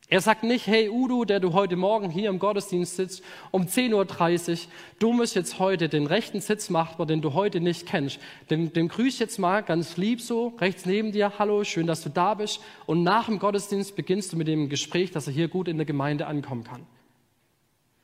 Er 0.09 0.21
sagt 0.21 0.45
nicht, 0.45 0.69
hey 0.69 0.89
Udo, 0.89 1.25
der 1.25 1.41
du 1.41 1.53
heute 1.53 1.75
Morgen 1.75 2.11
hier 2.11 2.29
im 2.29 2.39
Gottesdienst 2.39 2.95
sitzt, 2.95 3.25
um 3.51 3.67
10.30 3.67 4.51
Uhr, 4.53 4.59
du 5.01 5.13
musst 5.13 5.35
jetzt 5.35 5.59
heute 5.59 5.89
den 5.89 6.07
rechten 6.07 6.41
Sitz 6.41 6.71
machen, 6.71 7.05
den 7.09 7.23
du 7.23 7.35
heute 7.35 7.61
nicht 7.61 7.87
kennst. 7.87 8.21
Den, 8.49 8.73
den 8.73 8.87
grüß 8.87 9.19
jetzt 9.19 9.39
mal 9.41 9.65
ganz 9.65 9.97
lieb 9.97 10.21
so, 10.21 10.55
rechts 10.61 10.87
neben 10.87 11.11
dir, 11.11 11.33
hallo, 11.41 11.65
schön, 11.65 11.89
dass 11.89 12.03
du 12.03 12.09
da 12.09 12.35
bist. 12.35 12.61
Und 12.87 13.03
nach 13.03 13.27
dem 13.27 13.41
Gottesdienst 13.41 13.97
beginnst 13.97 14.33
du 14.33 14.37
mit 14.37 14.47
dem 14.47 14.69
Gespräch, 14.69 15.11
dass 15.11 15.27
er 15.27 15.33
hier 15.33 15.49
gut 15.49 15.67
in 15.67 15.77
der 15.77 15.87
Gemeinde 15.87 16.29
ankommen 16.29 16.63
kann. 16.63 16.87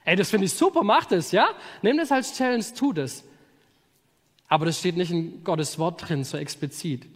Ey, 0.04 0.16
das 0.16 0.30
finde 0.30 0.46
ich 0.46 0.52
super, 0.52 0.82
mach 0.82 1.04
das, 1.04 1.30
ja? 1.30 1.46
Nimm 1.82 1.98
das 1.98 2.10
als 2.10 2.36
Challenge, 2.36 2.64
tu 2.76 2.92
das. 2.92 3.22
Aber 4.48 4.66
das 4.66 4.80
steht 4.80 4.96
nicht 4.96 5.12
in 5.12 5.44
Gottes 5.44 5.78
Wort 5.78 6.08
drin, 6.08 6.24
so 6.24 6.36
explizit. 6.36 7.06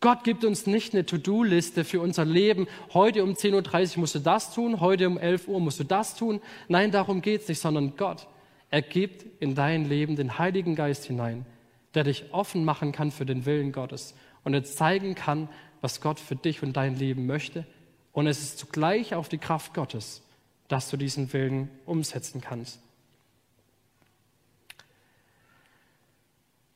Gott 0.00 0.24
gibt 0.24 0.44
uns 0.44 0.66
nicht 0.66 0.94
eine 0.94 1.04
To-Do-Liste 1.04 1.84
für 1.84 2.00
unser 2.00 2.24
Leben. 2.24 2.66
Heute 2.94 3.22
um 3.22 3.34
10.30 3.34 3.96
Uhr 3.96 4.00
musst 4.00 4.14
du 4.14 4.18
das 4.18 4.54
tun, 4.54 4.80
heute 4.80 5.06
um 5.06 5.18
11 5.18 5.46
Uhr 5.46 5.60
musst 5.60 5.78
du 5.78 5.84
das 5.84 6.16
tun. 6.16 6.40
Nein, 6.68 6.90
darum 6.90 7.20
geht 7.20 7.42
es 7.42 7.48
nicht, 7.48 7.60
sondern 7.60 7.96
Gott, 7.98 8.26
er 8.70 8.80
gibt 8.80 9.26
in 9.42 9.54
dein 9.54 9.84
Leben 9.86 10.16
den 10.16 10.38
Heiligen 10.38 10.74
Geist 10.74 11.04
hinein, 11.04 11.44
der 11.92 12.04
dich 12.04 12.32
offen 12.32 12.64
machen 12.64 12.92
kann 12.92 13.10
für 13.10 13.26
den 13.26 13.44
Willen 13.44 13.72
Gottes 13.72 14.14
und 14.42 14.54
er 14.54 14.64
zeigen 14.64 15.14
kann, 15.14 15.50
was 15.82 16.00
Gott 16.00 16.18
für 16.18 16.36
dich 16.36 16.62
und 16.62 16.74
dein 16.78 16.96
Leben 16.96 17.26
möchte. 17.26 17.66
Und 18.12 18.26
es 18.26 18.40
ist 18.40 18.58
zugleich 18.58 19.14
auf 19.14 19.28
die 19.28 19.38
Kraft 19.38 19.74
Gottes, 19.74 20.22
dass 20.68 20.88
du 20.88 20.96
diesen 20.96 21.30
Willen 21.34 21.68
umsetzen 21.84 22.40
kannst. 22.40 22.80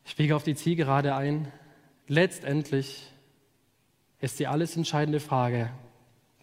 Ich 0.04 0.14
biege 0.14 0.36
auf 0.36 0.44
die 0.44 0.54
Zielgerade 0.54 1.14
ein. 1.14 1.50
Letztendlich 2.06 3.13
ist 4.24 4.40
die 4.40 4.46
alles 4.46 4.76
entscheidende 4.76 5.20
Frage. 5.20 5.70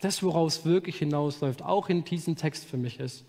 Das, 0.01 0.23
woraus 0.23 0.65
wirklich 0.65 0.97
hinausläuft, 0.97 1.61
auch 1.61 1.89
in 1.89 2.03
diesem 2.03 2.35
Text 2.35 2.65
für 2.65 2.77
mich 2.77 2.99
ist, 2.99 3.25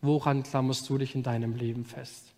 woran 0.00 0.42
klammerst 0.42 0.88
du 0.88 0.98
dich 0.98 1.14
in 1.14 1.22
deinem 1.22 1.54
Leben 1.54 1.84
fest? 1.84 2.32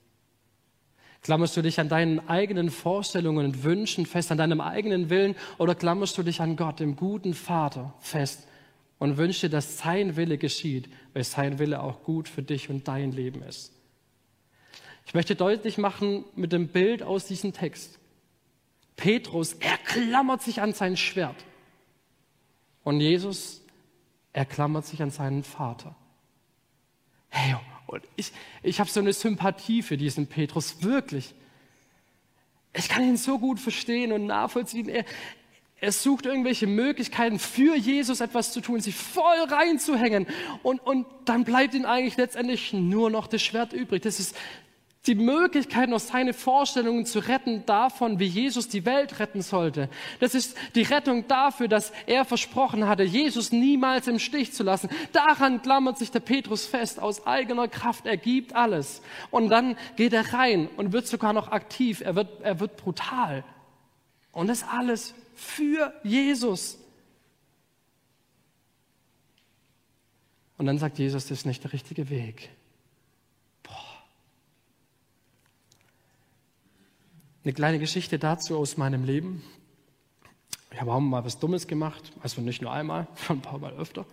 Klammerst 1.23 1.57
du 1.57 1.63
dich 1.63 1.79
an 1.79 1.89
deinen 1.89 2.29
eigenen 2.29 2.71
Vorstellungen 2.71 3.47
und 3.47 3.63
Wünschen 3.63 4.07
fest, 4.07 4.33
an 4.33 4.39
deinem 4.39 4.61
eigenen 4.61 5.09
Willen, 5.09 5.37
oder 5.59 5.75
klammerst 5.75 6.19
du 6.19 6.23
dich 6.23 6.41
an 6.41 6.57
Gott, 6.57 6.81
dem 6.81 6.97
guten 6.97 7.33
Vater, 7.35 7.95
fest 8.01 8.47
und 8.99 9.17
wünschst 9.17 9.45
dir, 9.45 9.51
dass 9.51 9.79
sein 9.79 10.17
Wille 10.17 10.37
geschieht, 10.37 10.89
weil 11.15 11.25
sein 11.25 11.59
Wille 11.59 11.83
auch 11.83 12.03
gut 12.03 12.29
für 12.29 12.43
dich 12.43 12.69
und 12.69 12.89
dein 12.89 13.13
Leben 13.13 13.43
ist? 13.43 13.73
Ich 15.07 15.15
möchte 15.15 15.35
deutlich 15.35 15.79
machen 15.79 16.25
mit 16.35 16.53
dem 16.53 16.69
Bild 16.69 17.03
aus 17.03 17.27
diesem 17.27 17.53
Text. 17.53 17.99
Petrus, 19.03 19.55
er 19.55 19.79
klammert 19.79 20.43
sich 20.43 20.61
an 20.61 20.75
sein 20.75 20.97
Schwert. 20.97 21.35
Und 22.85 23.01
Jesus, 23.01 23.61
er 24.33 24.45
klammert 24.45 24.87
sich 24.87 25.03
an 25.03 25.11
seinen 25.11 25.43
Vater. 25.43 25.97
Hey, 27.29 27.57
und 27.89 28.05
ich, 28.15 28.31
ich 28.63 28.79
habe 28.79 28.89
so 28.89 29.01
eine 29.01 29.13
Sympathie 29.13 29.83
für 29.83 29.97
diesen 29.97 30.29
Petrus, 30.29 30.85
wirklich. 30.85 31.35
Ich 32.75 32.89
kann 32.89 33.03
ihn 33.03 33.17
so 33.17 33.41
gut 33.41 33.59
verstehen 33.59 34.13
und 34.13 34.27
nachvollziehen. 34.27 34.89
Er, 34.89 35.05
er 35.81 35.91
sucht 35.91 36.25
irgendwelche 36.25 36.69
Möglichkeiten 36.69 37.41
für 37.41 37.75
Jesus 37.75 38.21
etwas 38.21 38.53
zu 38.53 38.61
tun, 38.61 38.79
sich 38.79 38.95
voll 38.95 39.43
reinzuhängen. 39.49 40.29
Und, 40.63 40.79
und 40.79 41.07
dann 41.25 41.43
bleibt 41.43 41.75
ihm 41.75 41.87
eigentlich 41.87 42.17
letztendlich 42.17 42.73
nur 42.73 43.11
noch 43.11 43.27
das 43.27 43.43
Schwert 43.43 43.73
übrig. 43.73 44.03
Das 44.03 44.21
ist 44.21 44.37
die 45.07 45.17
Möglichkeit, 45.17 45.89
noch 45.89 45.99
seine 45.99 46.33
Vorstellungen 46.33 47.07
zu 47.07 47.19
retten 47.19 47.67
davon, 47.67 48.21
wie 48.21 48.27
Jesus 48.27 48.69
die 48.69 48.85
Welt 48.85 49.19
retten 49.19 49.43
sollte. 49.43 49.89
Das 50.21 50.35
ist 50.35 50.57
die 50.77 50.83
Rettung 50.83 51.27
dafür, 51.27 51.67
dass 51.67 51.93
er 52.07 52.25
versprochen 52.25 52.87
hatte, 52.87 53.03
Jesus 53.03 53.51
niemals 53.51 54.07
im 54.07 54.21
Stich 54.21 54.53
zu 54.53 54.63
lassen. 54.63 54.89
Daran 55.13 55.61
klammert 55.61 55.99
sich 55.99 56.13
der 56.13 56.21
Petrus 56.21 56.67
fest, 56.67 57.01
aus 57.01 57.27
eigener 57.27 57.67
Kraft. 57.67 58.07
Er 58.07 58.17
gibt 58.17 58.55
alles. 58.55 59.03
Und 59.33 59.49
dann 59.49 59.77
geht 59.97 60.13
er 60.13 60.33
rein 60.35 60.69
und 60.77 60.93
wird 60.93 61.09
sogar 61.09 61.33
noch 61.33 61.51
aktiv. 61.51 62.01
Er 62.01 62.15
wird, 62.15 62.41
er 62.43 62.61
wird 62.61 62.77
brutal. 62.77 63.43
Und 64.31 64.47
das 64.47 64.63
alles 64.63 65.15
für 65.35 65.93
Jesus. 66.05 66.79
Und 70.59 70.67
dann 70.67 70.79
sagt 70.79 71.01
Jesus, 71.01 71.25
das 71.25 71.39
ist 71.39 71.47
nicht 71.47 71.65
der 71.65 71.73
richtige 71.73 72.09
Weg. 72.09 72.51
Eine 77.45 77.55
kleine 77.55 77.81
Geschichte 77.81 78.21
dazu 78.21 78.57
aus 78.57 78.77
meinem 78.77 79.03
Leben. 79.05 79.43
Ich 80.71 80.81
habe 80.81 80.93
auch 80.93 81.01
mal 81.01 81.25
was 81.25 81.41
Dummes 81.41 81.67
gemacht, 81.67 82.13
also 82.23 82.41
nicht 82.41 82.63
nur 82.63 82.73
einmal, 82.73 83.09
ein 83.29 83.41
paar 83.41 83.59
Mal 83.59 83.73
öfter. 83.75 84.07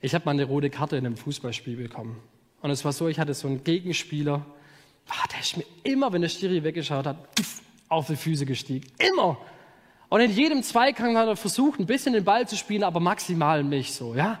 Ich 0.00 0.14
habe 0.14 0.24
mal 0.24 0.30
eine 0.30 0.44
rote 0.44 0.70
Karte 0.70 0.96
in 0.96 1.04
einem 1.04 1.18
Fußballspiel 1.18 1.76
bekommen. 1.76 2.16
Und 2.62 2.70
es 2.70 2.84
war 2.86 2.92
so, 2.92 3.08
ich 3.08 3.18
hatte 3.18 3.34
so 3.34 3.48
einen 3.48 3.64
Gegenspieler, 3.64 4.46
ah, 5.08 5.28
der 5.30 5.40
ist 5.40 5.58
mir 5.58 5.66
immer, 5.82 6.10
wenn 6.12 6.22
der 6.22 6.30
Stiri 6.30 6.64
weggeschaut 6.64 7.06
hat, 7.06 7.18
auf 7.88 8.06
die 8.06 8.16
Füße 8.16 8.46
gestiegen. 8.46 8.86
Immer! 8.98 9.36
Und 10.08 10.20
in 10.20 10.30
jedem 10.30 10.62
Zweikampf 10.62 11.16
hat 11.18 11.28
er 11.28 11.36
versucht, 11.36 11.80
ein 11.80 11.86
bisschen 11.86 12.14
den 12.14 12.24
Ball 12.24 12.48
zu 12.48 12.56
spielen, 12.56 12.82
aber 12.82 13.00
maximal 13.00 13.62
mich 13.62 13.92
so, 13.92 14.14
ja? 14.14 14.38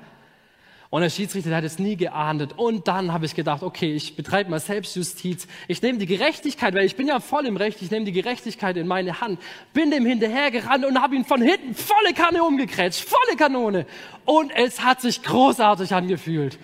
Und 0.96 1.02
der 1.02 1.10
Schiedsrichter 1.10 1.50
der 1.50 1.58
hat 1.58 1.64
es 1.64 1.78
nie 1.78 1.94
geahndet. 1.94 2.54
Und 2.56 2.88
dann 2.88 3.12
habe 3.12 3.26
ich 3.26 3.34
gedacht, 3.34 3.62
okay, 3.62 3.92
ich 3.92 4.16
betreibe 4.16 4.48
mal 4.48 4.60
Selbstjustiz. 4.60 5.46
Ich 5.68 5.82
nehme 5.82 5.98
die 5.98 6.06
Gerechtigkeit, 6.06 6.72
weil 6.72 6.86
ich 6.86 6.96
bin 6.96 7.06
ja 7.06 7.20
voll 7.20 7.44
im 7.44 7.58
Recht, 7.58 7.82
ich 7.82 7.90
nehme 7.90 8.06
die 8.06 8.12
Gerechtigkeit 8.12 8.78
in 8.78 8.86
meine 8.86 9.20
Hand, 9.20 9.38
bin 9.74 9.90
dem 9.90 10.06
hinterhergerannt 10.06 10.86
und 10.86 10.98
habe 10.98 11.14
ihn 11.14 11.26
von 11.26 11.42
hinten 11.42 11.74
volle 11.74 12.14
Kanne 12.14 12.42
umgekrätscht, 12.42 13.06
volle 13.06 13.36
Kanone. 13.36 13.84
Und 14.24 14.50
es 14.56 14.82
hat 14.82 15.02
sich 15.02 15.22
großartig 15.22 15.92
angefühlt. 15.92 16.58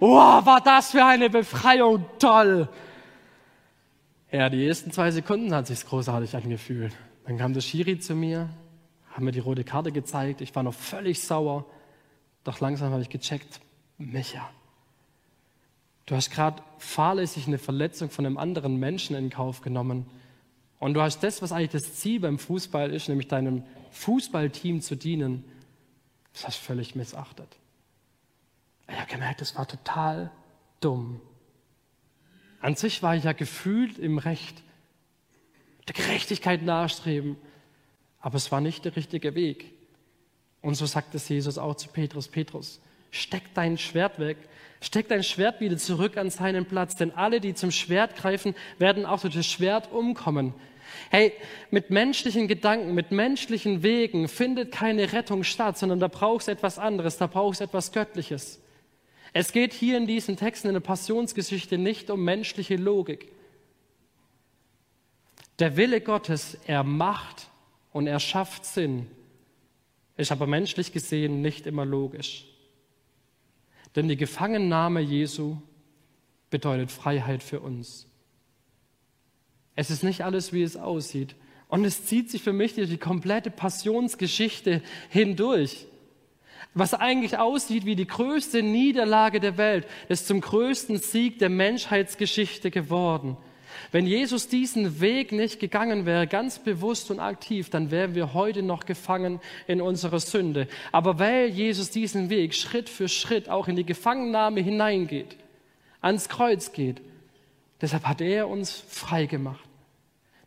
Wow, 0.00 0.44
war 0.44 0.60
das 0.60 0.90
für 0.90 1.04
eine 1.04 1.30
Befreiung 1.30 2.04
toll. 2.18 2.68
Ja, 4.32 4.48
die 4.48 4.66
ersten 4.66 4.90
zwei 4.90 5.12
Sekunden 5.12 5.54
hat 5.54 5.68
sich's 5.68 5.86
großartig 5.86 6.34
angefühlt. 6.34 6.96
Dann 7.28 7.38
kam 7.38 7.52
der 7.52 7.60
Schiri 7.60 8.00
zu 8.00 8.16
mir, 8.16 8.48
haben 9.12 9.24
mir 9.24 9.30
die 9.30 9.38
rote 9.38 9.62
Karte 9.62 9.92
gezeigt. 9.92 10.40
Ich 10.40 10.52
war 10.52 10.64
noch 10.64 10.74
völlig 10.74 11.22
sauer. 11.22 11.64
Doch 12.44 12.60
langsam 12.60 12.92
habe 12.92 13.02
ich 13.02 13.08
gecheckt, 13.08 13.60
Micha, 13.98 14.50
du 16.06 16.16
hast 16.16 16.30
gerade 16.30 16.62
fahrlässig 16.78 17.46
eine 17.46 17.58
Verletzung 17.58 18.10
von 18.10 18.26
einem 18.26 18.38
anderen 18.38 18.76
Menschen 18.76 19.14
in 19.16 19.30
Kauf 19.30 19.60
genommen. 19.60 20.06
Und 20.78 20.94
du 20.94 21.00
hast 21.00 21.20
das, 21.20 21.42
was 21.42 21.52
eigentlich 21.52 21.82
das 21.82 21.94
Ziel 21.94 22.20
beim 22.20 22.38
Fußball 22.38 22.92
ist, 22.92 23.08
nämlich 23.08 23.28
deinem 23.28 23.62
Fußballteam 23.92 24.80
zu 24.80 24.96
dienen, 24.96 25.44
das 26.32 26.46
hast 26.46 26.60
du 26.60 26.64
völlig 26.64 26.94
missachtet. 26.96 27.56
Ich 28.88 28.96
habe 28.96 29.10
gemerkt, 29.10 29.40
das 29.40 29.56
war 29.56 29.68
total 29.68 30.30
dumm. 30.80 31.20
An 32.60 32.74
sich 32.74 33.02
war 33.02 33.16
ich 33.16 33.24
ja 33.24 33.32
gefühlt 33.32 33.98
im 33.98 34.18
Recht, 34.18 34.62
der 35.88 35.94
Gerechtigkeit 35.94 36.62
nachstreben, 36.62 37.36
aber 38.20 38.36
es 38.36 38.52
war 38.52 38.60
nicht 38.60 38.84
der 38.84 38.96
richtige 38.96 39.34
Weg. 39.34 39.71
Und 40.62 40.76
so 40.76 40.86
sagt 40.86 41.14
es 41.14 41.28
Jesus 41.28 41.58
auch 41.58 41.74
zu 41.74 41.88
Petrus, 41.88 42.28
Petrus, 42.28 42.80
steck 43.10 43.42
dein 43.54 43.76
Schwert 43.76 44.18
weg, 44.18 44.38
steck 44.80 45.08
dein 45.08 45.24
Schwert 45.24 45.60
wieder 45.60 45.76
zurück 45.76 46.16
an 46.16 46.30
seinen 46.30 46.64
Platz, 46.64 46.96
denn 46.96 47.10
alle, 47.10 47.40
die 47.40 47.54
zum 47.54 47.72
Schwert 47.72 48.16
greifen, 48.16 48.54
werden 48.78 49.04
auch 49.04 49.20
durch 49.20 49.34
das 49.34 49.46
Schwert 49.46 49.92
umkommen. 49.92 50.54
Hey, 51.10 51.32
mit 51.70 51.90
menschlichen 51.90 52.48
Gedanken, 52.48 52.94
mit 52.94 53.10
menschlichen 53.10 53.82
Wegen 53.82 54.28
findet 54.28 54.72
keine 54.72 55.12
Rettung 55.12 55.42
statt, 55.44 55.78
sondern 55.78 56.00
da 56.00 56.08
brauchst 56.08 56.48
du 56.48 56.52
etwas 56.52 56.78
anderes, 56.78 57.18
da 57.18 57.26
brauchst 57.26 57.60
du 57.60 57.64
etwas 57.64 57.92
Göttliches. 57.92 58.60
Es 59.32 59.52
geht 59.52 59.72
hier 59.72 59.96
in 59.96 60.06
diesen 60.06 60.36
Texten 60.36 60.68
in 60.68 60.74
der 60.74 60.80
Passionsgeschichte 60.80 61.78
nicht 61.78 62.10
um 62.10 62.22
menschliche 62.22 62.76
Logik. 62.76 63.32
Der 65.58 65.76
Wille 65.76 66.00
Gottes, 66.00 66.58
er 66.66 66.82
macht 66.82 67.48
und 67.92 68.06
er 68.06 68.20
schafft 68.20 68.64
Sinn, 68.64 69.06
ist 70.16 70.32
aber 70.32 70.46
menschlich 70.46 70.92
gesehen 70.92 71.42
nicht 71.42 71.66
immer 71.66 71.84
logisch. 71.84 72.46
Denn 73.96 74.08
die 74.08 74.16
Gefangennahme 74.16 75.00
Jesu 75.00 75.56
bedeutet 76.50 76.90
Freiheit 76.90 77.42
für 77.42 77.60
uns. 77.60 78.06
Es 79.74 79.90
ist 79.90 80.02
nicht 80.02 80.22
alles, 80.22 80.52
wie 80.52 80.62
es 80.62 80.76
aussieht. 80.76 81.34
Und 81.68 81.84
es 81.84 82.04
zieht 82.04 82.30
sich 82.30 82.42
für 82.42 82.52
mich 82.52 82.74
durch 82.74 82.90
die 82.90 82.98
komplette 82.98 83.50
Passionsgeschichte 83.50 84.82
hindurch. 85.08 85.86
Was 86.74 86.94
eigentlich 86.94 87.38
aussieht 87.38 87.86
wie 87.86 87.96
die 87.96 88.06
größte 88.06 88.62
Niederlage 88.62 89.40
der 89.40 89.56
Welt, 89.56 89.86
ist 90.08 90.26
zum 90.26 90.40
größten 90.40 90.98
Sieg 90.98 91.38
der 91.38 91.48
Menschheitsgeschichte 91.48 92.70
geworden. 92.70 93.36
Wenn 93.90 94.06
Jesus 94.06 94.48
diesen 94.48 95.00
Weg 95.00 95.32
nicht 95.32 95.58
gegangen 95.58 96.06
wäre, 96.06 96.26
ganz 96.26 96.58
bewusst 96.58 97.10
und 97.10 97.20
aktiv, 97.20 97.70
dann 97.70 97.90
wären 97.90 98.14
wir 98.14 98.34
heute 98.34 98.62
noch 98.62 98.86
gefangen 98.86 99.40
in 99.66 99.80
unserer 99.80 100.20
Sünde. 100.20 100.68
Aber 100.92 101.18
weil 101.18 101.48
Jesus 101.48 101.90
diesen 101.90 102.30
Weg 102.30 102.54
Schritt 102.54 102.88
für 102.88 103.08
Schritt 103.08 103.48
auch 103.48 103.68
in 103.68 103.76
die 103.76 103.86
Gefangennahme 103.86 104.60
hineingeht, 104.60 105.36
ans 106.00 106.28
Kreuz 106.28 106.72
geht, 106.72 107.00
deshalb 107.80 108.04
hat 108.06 108.20
er 108.20 108.48
uns 108.48 108.84
frei 108.88 109.26
gemacht. 109.26 109.68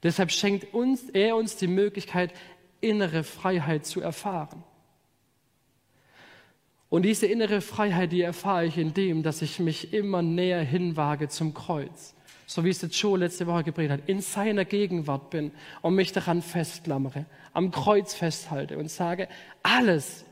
Deshalb 0.04 0.32
schenkt 0.32 0.74
uns, 0.74 1.10
er 1.10 1.36
uns 1.36 1.58
die 1.58 1.68
Möglichkeit, 1.68 2.32
innere 2.80 3.24
Freiheit 3.24 3.86
zu 3.86 4.02
erfahren. 4.02 4.64
Und 6.90 7.02
diese 7.04 7.26
innere 7.26 7.62
Freiheit, 7.62 8.12
die 8.12 8.22
erfahre 8.22 8.66
ich 8.66 8.78
in 8.78 8.94
dem, 8.94 9.24
dass 9.24 9.42
ich 9.42 9.60
mich 9.60 9.94
immer 9.94 10.22
näher 10.22 10.62
hinwage 10.62 11.28
zum 11.28 11.54
Kreuz 11.54 12.16
so 12.46 12.64
wie 12.64 12.70
es 12.70 12.80
der 12.80 12.90
Joe 12.90 13.18
letzte 13.18 13.48
Woche 13.48 13.64
gepredigt 13.64 13.94
hat, 13.94 14.10
in 14.10 14.22
seiner 14.22 14.66
Gegenwart 14.66 15.30
bin 15.30 15.52
und 15.82 15.96
mich 15.96 16.12
daran 16.12 16.42
festklammere, 16.42 17.26
am 17.54 17.72
Kreuz 17.72 18.14
festhalte 18.14 18.78
und 18.78 18.90
sage, 18.90 19.28
alles, 19.64 20.26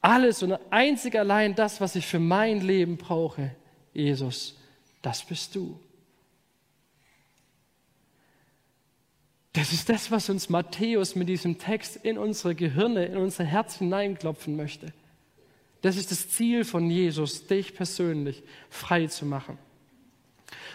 alles 0.00 0.42
und 0.42 0.58
einzig 0.70 1.16
allein 1.16 1.54
das, 1.54 1.80
was 1.80 1.96
ich 1.96 2.06
für 2.06 2.18
mein 2.18 2.60
Leben 2.60 2.96
brauche, 2.96 3.54
Jesus, 3.92 4.56
das 5.02 5.24
bist 5.24 5.54
du. 5.54 5.78
Das 9.52 9.72
ist 9.72 9.88
das, 9.88 10.10
was 10.10 10.28
uns 10.28 10.50
Matthäus 10.50 11.16
mit 11.16 11.28
diesem 11.28 11.58
Text 11.58 11.96
in 11.96 12.16
unsere 12.16 12.54
Gehirne, 12.54 13.06
in 13.06 13.16
unser 13.16 13.44
Herz 13.44 13.78
hineinklopfen 13.78 14.54
möchte. 14.56 14.92
Das 15.80 15.96
ist 15.96 16.10
das 16.10 16.28
Ziel 16.28 16.64
von 16.64 16.90
Jesus, 16.90 17.46
dich 17.46 17.74
persönlich 17.74 18.42
frei 18.68 19.06
zu 19.06 19.26
machen. 19.26 19.58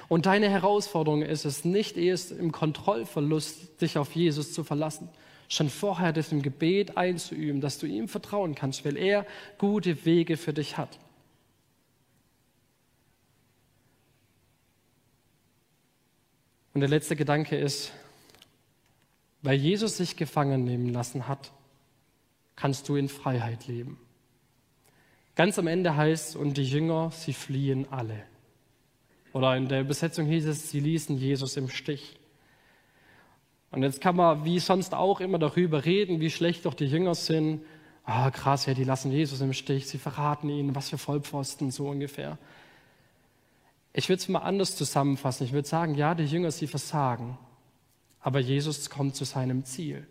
Und 0.07 0.25
deine 0.25 0.49
Herausforderung 0.49 1.21
ist 1.21 1.45
es, 1.45 1.65
nicht 1.65 1.97
erst 1.97 2.31
im 2.31 2.51
Kontrollverlust 2.51 3.81
dich 3.81 3.97
auf 3.97 4.13
Jesus 4.13 4.53
zu 4.53 4.63
verlassen, 4.63 5.09
schon 5.49 5.69
vorher 5.69 6.13
das 6.13 6.31
im 6.31 6.41
Gebet 6.41 6.97
einzuüben, 6.97 7.61
dass 7.61 7.79
du 7.79 7.85
ihm 7.85 8.07
vertrauen 8.07 8.55
kannst, 8.55 8.85
weil 8.85 8.97
er 8.97 9.25
gute 9.57 10.05
Wege 10.05 10.37
für 10.37 10.53
dich 10.53 10.77
hat. 10.77 10.99
Und 16.73 16.81
der 16.81 16.89
letzte 16.89 17.15
Gedanke 17.15 17.55
ist, 17.55 17.91
weil 19.43 19.57
Jesus 19.57 19.97
sich 19.97 20.15
gefangen 20.15 20.63
nehmen 20.63 20.89
lassen 20.89 21.27
hat, 21.27 21.51
kannst 22.55 22.89
du 22.89 22.95
in 22.95 23.09
Freiheit 23.09 23.67
leben. 23.67 23.99
Ganz 25.35 25.57
am 25.59 25.67
Ende 25.67 25.95
heißt, 25.95 26.35
und 26.35 26.57
die 26.57 26.65
Jünger, 26.65 27.11
sie 27.11 27.33
fliehen 27.33 27.91
alle. 27.91 28.23
Oder 29.33 29.57
in 29.57 29.67
der 29.67 29.81
Übersetzung 29.81 30.27
hieß 30.27 30.45
es, 30.45 30.69
sie 30.69 30.79
ließen 30.79 31.17
Jesus 31.17 31.57
im 31.57 31.67
Stich. 31.67 32.19
Und 33.71 33.81
jetzt 33.81 33.99
kann 33.99 34.15
man 34.15 34.45
wie 34.45 34.59
sonst 34.59 34.93
auch 34.93 35.19
immer 35.19 35.39
darüber 35.39 35.83
reden, 35.83 36.19
wie 36.19 36.29
schlecht 36.29 36.65
doch 36.65 36.75
die 36.75 36.85
Jünger 36.85 37.15
sind. 37.15 37.65
Ah, 38.05 38.29
krass, 38.29 38.67
ja, 38.67 38.75
die 38.75 38.83
lassen 38.83 39.11
Jesus 39.11 39.41
im 39.41 39.53
Stich, 39.53 39.87
sie 39.87 39.97
verraten 39.97 40.49
ihn, 40.49 40.75
was 40.75 40.89
für 40.89 40.99
Vollpfosten, 40.99 41.71
so 41.71 41.87
ungefähr. 41.87 42.37
Ich 43.91 44.09
würde 44.09 44.19
es 44.19 44.29
mal 44.29 44.39
anders 44.39 44.75
zusammenfassen. 44.75 45.45
Ich 45.45 45.53
würde 45.53 45.67
sagen, 45.67 45.95
ja, 45.95 46.13
die 46.13 46.25
Jünger, 46.25 46.51
sie 46.51 46.67
versagen, 46.67 47.37
aber 48.19 48.39
Jesus 48.39 48.89
kommt 48.89 49.15
zu 49.15 49.23
seinem 49.23 49.65
Ziel. 49.65 50.05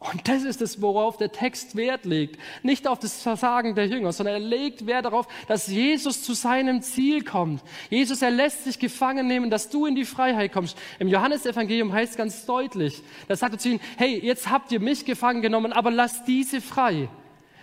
Und 0.00 0.28
das 0.28 0.44
ist 0.44 0.62
es, 0.62 0.80
worauf 0.80 1.16
der 1.16 1.32
Text 1.32 1.74
Wert 1.74 2.04
legt. 2.04 2.38
Nicht 2.62 2.86
auf 2.86 3.00
das 3.00 3.20
Versagen 3.20 3.74
der 3.74 3.88
Jünger, 3.88 4.12
sondern 4.12 4.34
er 4.36 4.48
legt 4.48 4.86
Wert 4.86 5.06
darauf, 5.06 5.26
dass 5.48 5.66
Jesus 5.66 6.22
zu 6.22 6.34
seinem 6.34 6.82
Ziel 6.82 7.24
kommt. 7.24 7.62
Jesus, 7.90 8.22
er 8.22 8.30
lässt 8.30 8.62
sich 8.62 8.78
gefangen 8.78 9.26
nehmen, 9.26 9.50
dass 9.50 9.70
du 9.70 9.86
in 9.86 9.96
die 9.96 10.04
Freiheit 10.04 10.52
kommst. 10.52 10.78
Im 11.00 11.08
Johannesevangelium 11.08 11.92
heißt 11.92 12.12
es 12.12 12.16
ganz 12.16 12.46
deutlich, 12.46 13.02
da 13.26 13.34
sagt 13.34 13.54
er 13.54 13.58
zu 13.58 13.70
ihnen, 13.70 13.80
hey, 13.96 14.20
jetzt 14.24 14.48
habt 14.48 14.70
ihr 14.70 14.78
mich 14.78 15.04
gefangen 15.04 15.42
genommen, 15.42 15.72
aber 15.72 15.90
lasst 15.90 16.28
diese 16.28 16.60
frei. 16.60 17.08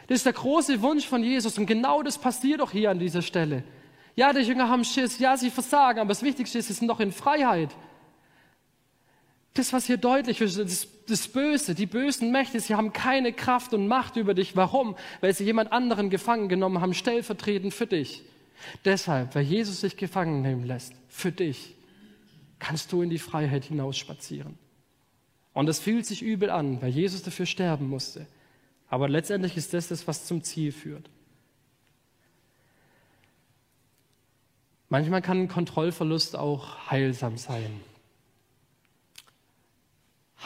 Das 0.08 0.18
ist 0.18 0.26
der 0.26 0.34
große 0.34 0.82
Wunsch 0.82 1.08
von 1.08 1.24
Jesus 1.24 1.58
und 1.58 1.68
genau 1.68 2.04
das 2.04 2.18
passiert 2.18 2.60
doch 2.60 2.72
hier 2.72 2.92
an 2.92 3.00
dieser 3.00 3.22
Stelle. 3.22 3.64
Ja, 4.18 4.34
die 4.34 4.42
Jünger 4.42 4.68
haben 4.68 4.84
Schiss, 4.84 5.20
ja, 5.20 5.38
sie 5.38 5.50
versagen, 5.50 6.00
aber 6.00 6.10
das 6.10 6.22
Wichtigste 6.22 6.60
ist, 6.60 6.68
sie 6.68 6.74
sind 6.74 6.88
noch 6.88 7.00
in 7.00 7.14
Freiheit. 7.14 7.70
Das, 9.56 9.72
was 9.72 9.86
hier 9.86 9.98
deutlich 9.98 10.42
ist, 10.42 10.60
das, 10.60 10.88
das 11.08 11.28
Böse, 11.30 11.76
die 11.76 11.86
bösen 11.86 12.32
Mächte, 12.32 12.60
sie 12.60 12.76
haben 12.76 12.92
keine 12.92 13.32
Kraft 13.32 13.74
und 13.74 13.88
Macht 13.88 14.18
über 14.18 14.34
dich. 14.34 14.56
Warum? 14.56 14.98
Weil 15.22 15.34
sie 15.34 15.46
jemand 15.46 15.72
anderen 15.72 16.10
gefangen 16.10 16.50
genommen 16.50 16.82
haben, 16.82 16.94
stellvertretend 16.94 17.74
für 17.74 17.88
dich. 17.88 18.24
Deshalb, 18.84 19.34
weil 19.34 19.44
Jesus 19.44 19.80
sich 19.80 19.96
gefangen 19.96 20.42
nehmen 20.42 20.66
lässt, 20.66 20.94
für 21.08 21.32
dich, 21.32 21.74
kannst 22.60 22.92
du 22.92 23.02
in 23.02 23.10
die 23.10 23.18
Freiheit 23.18 23.64
hinausspazieren. 23.66 24.58
Und 25.54 25.68
das 25.68 25.80
fühlt 25.80 26.06
sich 26.06 26.22
übel 26.22 26.50
an, 26.50 26.82
weil 26.82 26.90
Jesus 26.90 27.24
dafür 27.24 27.46
sterben 27.46 27.88
musste. 27.88 28.28
Aber 28.90 29.08
letztendlich 29.08 29.56
ist 29.56 29.74
das 29.74 29.88
das, 29.88 30.06
was 30.06 30.26
zum 30.26 30.44
Ziel 30.44 30.74
führt. 30.74 31.10
Manchmal 34.90 35.22
kann 35.22 35.44
ein 35.44 35.48
Kontrollverlust 35.48 36.36
auch 36.36 36.92
heilsam 36.92 37.38
sein. 37.38 37.80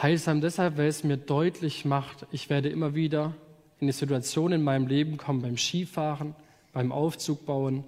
Heilsam 0.02 0.40
deshalb, 0.40 0.78
weil 0.78 0.86
es 0.86 1.04
mir 1.04 1.18
deutlich 1.18 1.84
macht, 1.84 2.26
ich 2.32 2.48
werde 2.48 2.70
immer 2.70 2.94
wieder 2.94 3.34
in 3.80 3.86
die 3.86 3.92
Situation 3.92 4.52
in 4.52 4.62
meinem 4.62 4.86
Leben 4.86 5.18
kommen, 5.18 5.42
beim 5.42 5.58
Skifahren, 5.58 6.34
beim 6.72 6.90
Aufzug 6.90 7.44
bauen, 7.44 7.84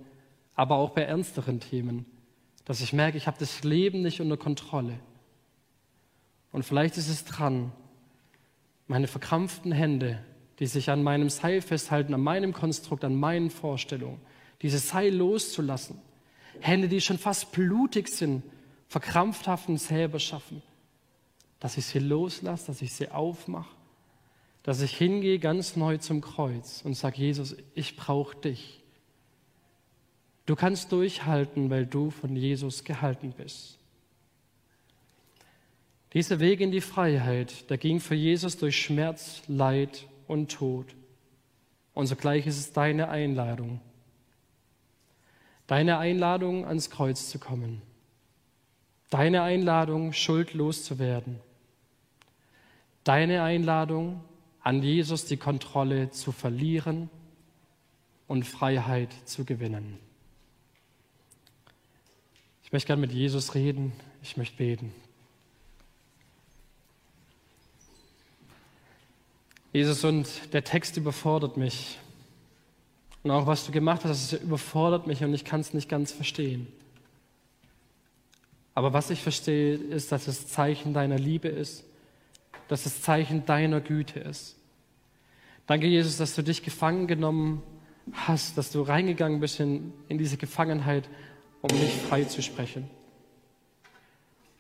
aber 0.55 0.77
auch 0.77 0.90
bei 0.90 1.03
ernsteren 1.03 1.61
Themen, 1.61 2.05
dass 2.66 2.83
ich 2.83 2.92
merke, 2.92 3.16
ich 3.16 3.27
habe 3.27 3.38
das 3.38 3.64
Leben 3.64 4.03
nicht 4.03 4.20
unter 4.20 4.37
Kontrolle. 4.37 4.98
Und 6.51 6.64
vielleicht 6.64 6.98
ist 6.98 7.09
es 7.09 7.25
dran, 7.25 7.72
meine 8.87 9.07
verkrampften 9.07 9.72
Hände, 9.72 10.22
die 10.59 10.66
sich 10.66 10.90
an 10.90 11.03
meinem 11.03 11.31
Seil 11.31 11.62
festhalten, 11.62 12.12
an 12.12 12.20
meinem 12.20 12.53
Konstrukt, 12.53 13.05
an 13.05 13.14
meinen 13.14 13.48
Vorstellungen, 13.48 14.20
dieses 14.61 14.90
Seil 14.90 15.14
loszulassen. 15.14 15.98
Hände, 16.61 16.88
die 16.88 17.01
schon 17.01 17.16
fast 17.16 17.53
blutig 17.53 18.09
sind, 18.09 18.42
verkrampfthaften 18.88 19.79
selber 19.79 20.18
schaffen 20.18 20.62
dass 21.62 21.77
ich 21.77 21.87
sie 21.87 22.01
loslasse, 22.01 22.66
dass 22.66 22.83
ich 22.83 22.92
sie 22.92 23.12
aufmache, 23.12 23.72
dass 24.64 24.81
ich 24.81 24.96
hingehe 24.96 25.38
ganz 25.38 25.77
neu 25.77 25.96
zum 25.96 26.20
Kreuz 26.20 26.83
und 26.85 26.94
sage, 26.94 27.18
Jesus, 27.18 27.57
ich 27.77 27.94
brauche 27.94 28.37
dich. 28.37 28.83
Du 30.44 30.57
kannst 30.57 30.90
durchhalten, 30.90 31.70
weil 31.70 31.87
du 31.87 32.11
von 32.11 32.35
Jesus 32.35 32.83
gehalten 32.83 33.33
bist. 33.37 33.79
Dieser 36.14 36.40
Weg 36.40 36.61
in 36.61 36.72
die 36.72 36.81
Freiheit, 36.81 37.70
der 37.70 37.79
ging 37.79 38.01
für 38.01 38.16
Jesus 38.16 38.57
durch 38.57 38.83
Schmerz, 38.83 39.42
Leid 39.46 40.09
und 40.27 40.51
Tod. 40.51 40.96
Und 41.94 42.09
sogleich 42.09 42.44
ist 42.44 42.59
es 42.59 42.72
deine 42.72 43.09
Einladung, 43.09 43.81
deine 45.68 45.98
Einladung 45.98 46.66
ans 46.66 46.90
Kreuz 46.90 47.31
zu 47.31 47.38
kommen, 47.38 47.83
deine 49.11 49.42
Einladung, 49.42 50.12
schuldlos 50.12 50.83
zu 50.83 50.98
werden 50.98 51.38
deine 53.05 53.43
Einladung, 53.43 54.21
an 54.62 54.83
Jesus 54.83 55.25
die 55.25 55.37
Kontrolle 55.37 56.11
zu 56.11 56.31
verlieren 56.31 57.11
und 58.29 58.45
Freiheit 58.45 59.11
zu 59.25 59.45
gewinnen. 59.45 59.99
Ich 62.65 62.73
möchte 62.73 62.87
gerne 62.87 63.01
mit 63.01 63.12
Jesus 63.12 63.55
reden, 63.55 63.93
ich 64.23 64.37
möchte 64.37 64.57
beten. 64.57 64.95
Jesus, 69.73 70.05
und 70.05 70.29
der 70.53 70.65
Text 70.65 70.97
überfordert 70.97 71.57
mich. 71.57 71.99
Und 73.23 73.31
auch 73.31 73.47
was 73.47 73.67
du 73.67 73.73
gemacht 73.73 74.05
hast, 74.05 74.33
überfordert 74.35 75.07
mich 75.07 75.25
und 75.25 75.33
ich 75.33 75.45
kann 75.45 75.61
es 75.61 75.75
nicht 75.75 75.88
ganz 75.88 76.12
verstehen. 76.12 76.67
Aber 78.75 78.93
was 78.93 79.11
ich 79.11 79.23
verstehe, 79.23 79.75
ist, 79.75 80.12
dass 80.12 80.29
es 80.29 80.49
Zeichen 80.49 80.95
deiner 80.95 81.19
Liebe 81.19 81.49
ist 81.49 81.85
dass 82.68 82.87
es 82.87 83.03
Zeichen 83.03 83.44
deiner 83.46 83.81
Güte 83.81 84.20
ist. 84.20 84.57
Danke, 85.66 85.87
Jesus, 85.87 86.16
dass 86.16 86.35
du 86.35 86.42
dich 86.42 86.62
gefangen 86.62 87.07
genommen 87.07 87.62
hast, 88.12 88.59
dass 88.59 88.72
du 88.72 88.83
reingegangen 88.83 89.40
bist 89.40 89.61
in, 89.61 89.92
in 90.09 90.18
diese 90.18 90.37
Gefangenheit, 90.37 91.09
um 91.61 91.70
mich 91.79 91.92
frei 91.92 92.25
zu 92.25 92.42
sprechen. 92.42 92.90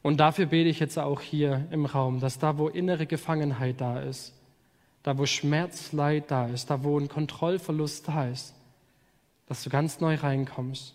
Und 0.02 0.18
dafür 0.18 0.46
bete 0.46 0.68
ich 0.68 0.80
jetzt 0.80 0.98
auch 0.98 1.20
hier 1.20 1.66
im 1.70 1.86
Raum, 1.86 2.20
dass 2.20 2.38
da, 2.38 2.58
wo 2.58 2.68
innere 2.68 3.06
Gefangenheit 3.06 3.80
da 3.80 4.00
ist, 4.00 4.34
da, 5.02 5.16
wo 5.18 5.26
Schmerz, 5.26 5.92
Leid 5.92 6.30
da 6.30 6.46
ist, 6.48 6.70
da, 6.70 6.82
wo 6.82 6.98
ein 6.98 7.08
Kontrollverlust 7.08 8.08
da 8.08 8.28
ist, 8.28 8.54
dass 9.46 9.62
du 9.62 9.70
ganz 9.70 10.00
neu 10.00 10.14
reinkommst, 10.14 10.94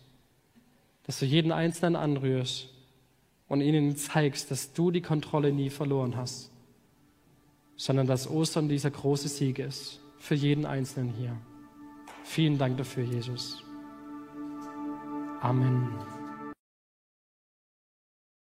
dass 1.06 1.20
du 1.20 1.26
jeden 1.26 1.52
Einzelnen 1.52 1.96
anrührst 1.96 2.70
und 3.48 3.62
ihnen 3.62 3.96
zeigst, 3.96 4.52
dass 4.52 4.74
du 4.74 4.91
die 4.91 5.02
Kontrolle 5.02 5.52
nie 5.52 5.70
verloren 5.70 6.17
hast, 6.17 6.52
sondern 7.78 8.08
dass 8.08 8.30
Ostern 8.30 8.68
dieser 8.68 8.92
große 8.92 9.30
Sieg 9.30 9.60
ist 9.60 10.02
für 10.18 10.36
jeden 10.36 10.66
Einzelnen 10.66 11.13
hier. 11.13 11.38
Vielen 12.24 12.58
Dank 12.58 12.78
dafür, 12.78 13.04
Jesus. 13.04 13.63
Amen. 15.42 16.17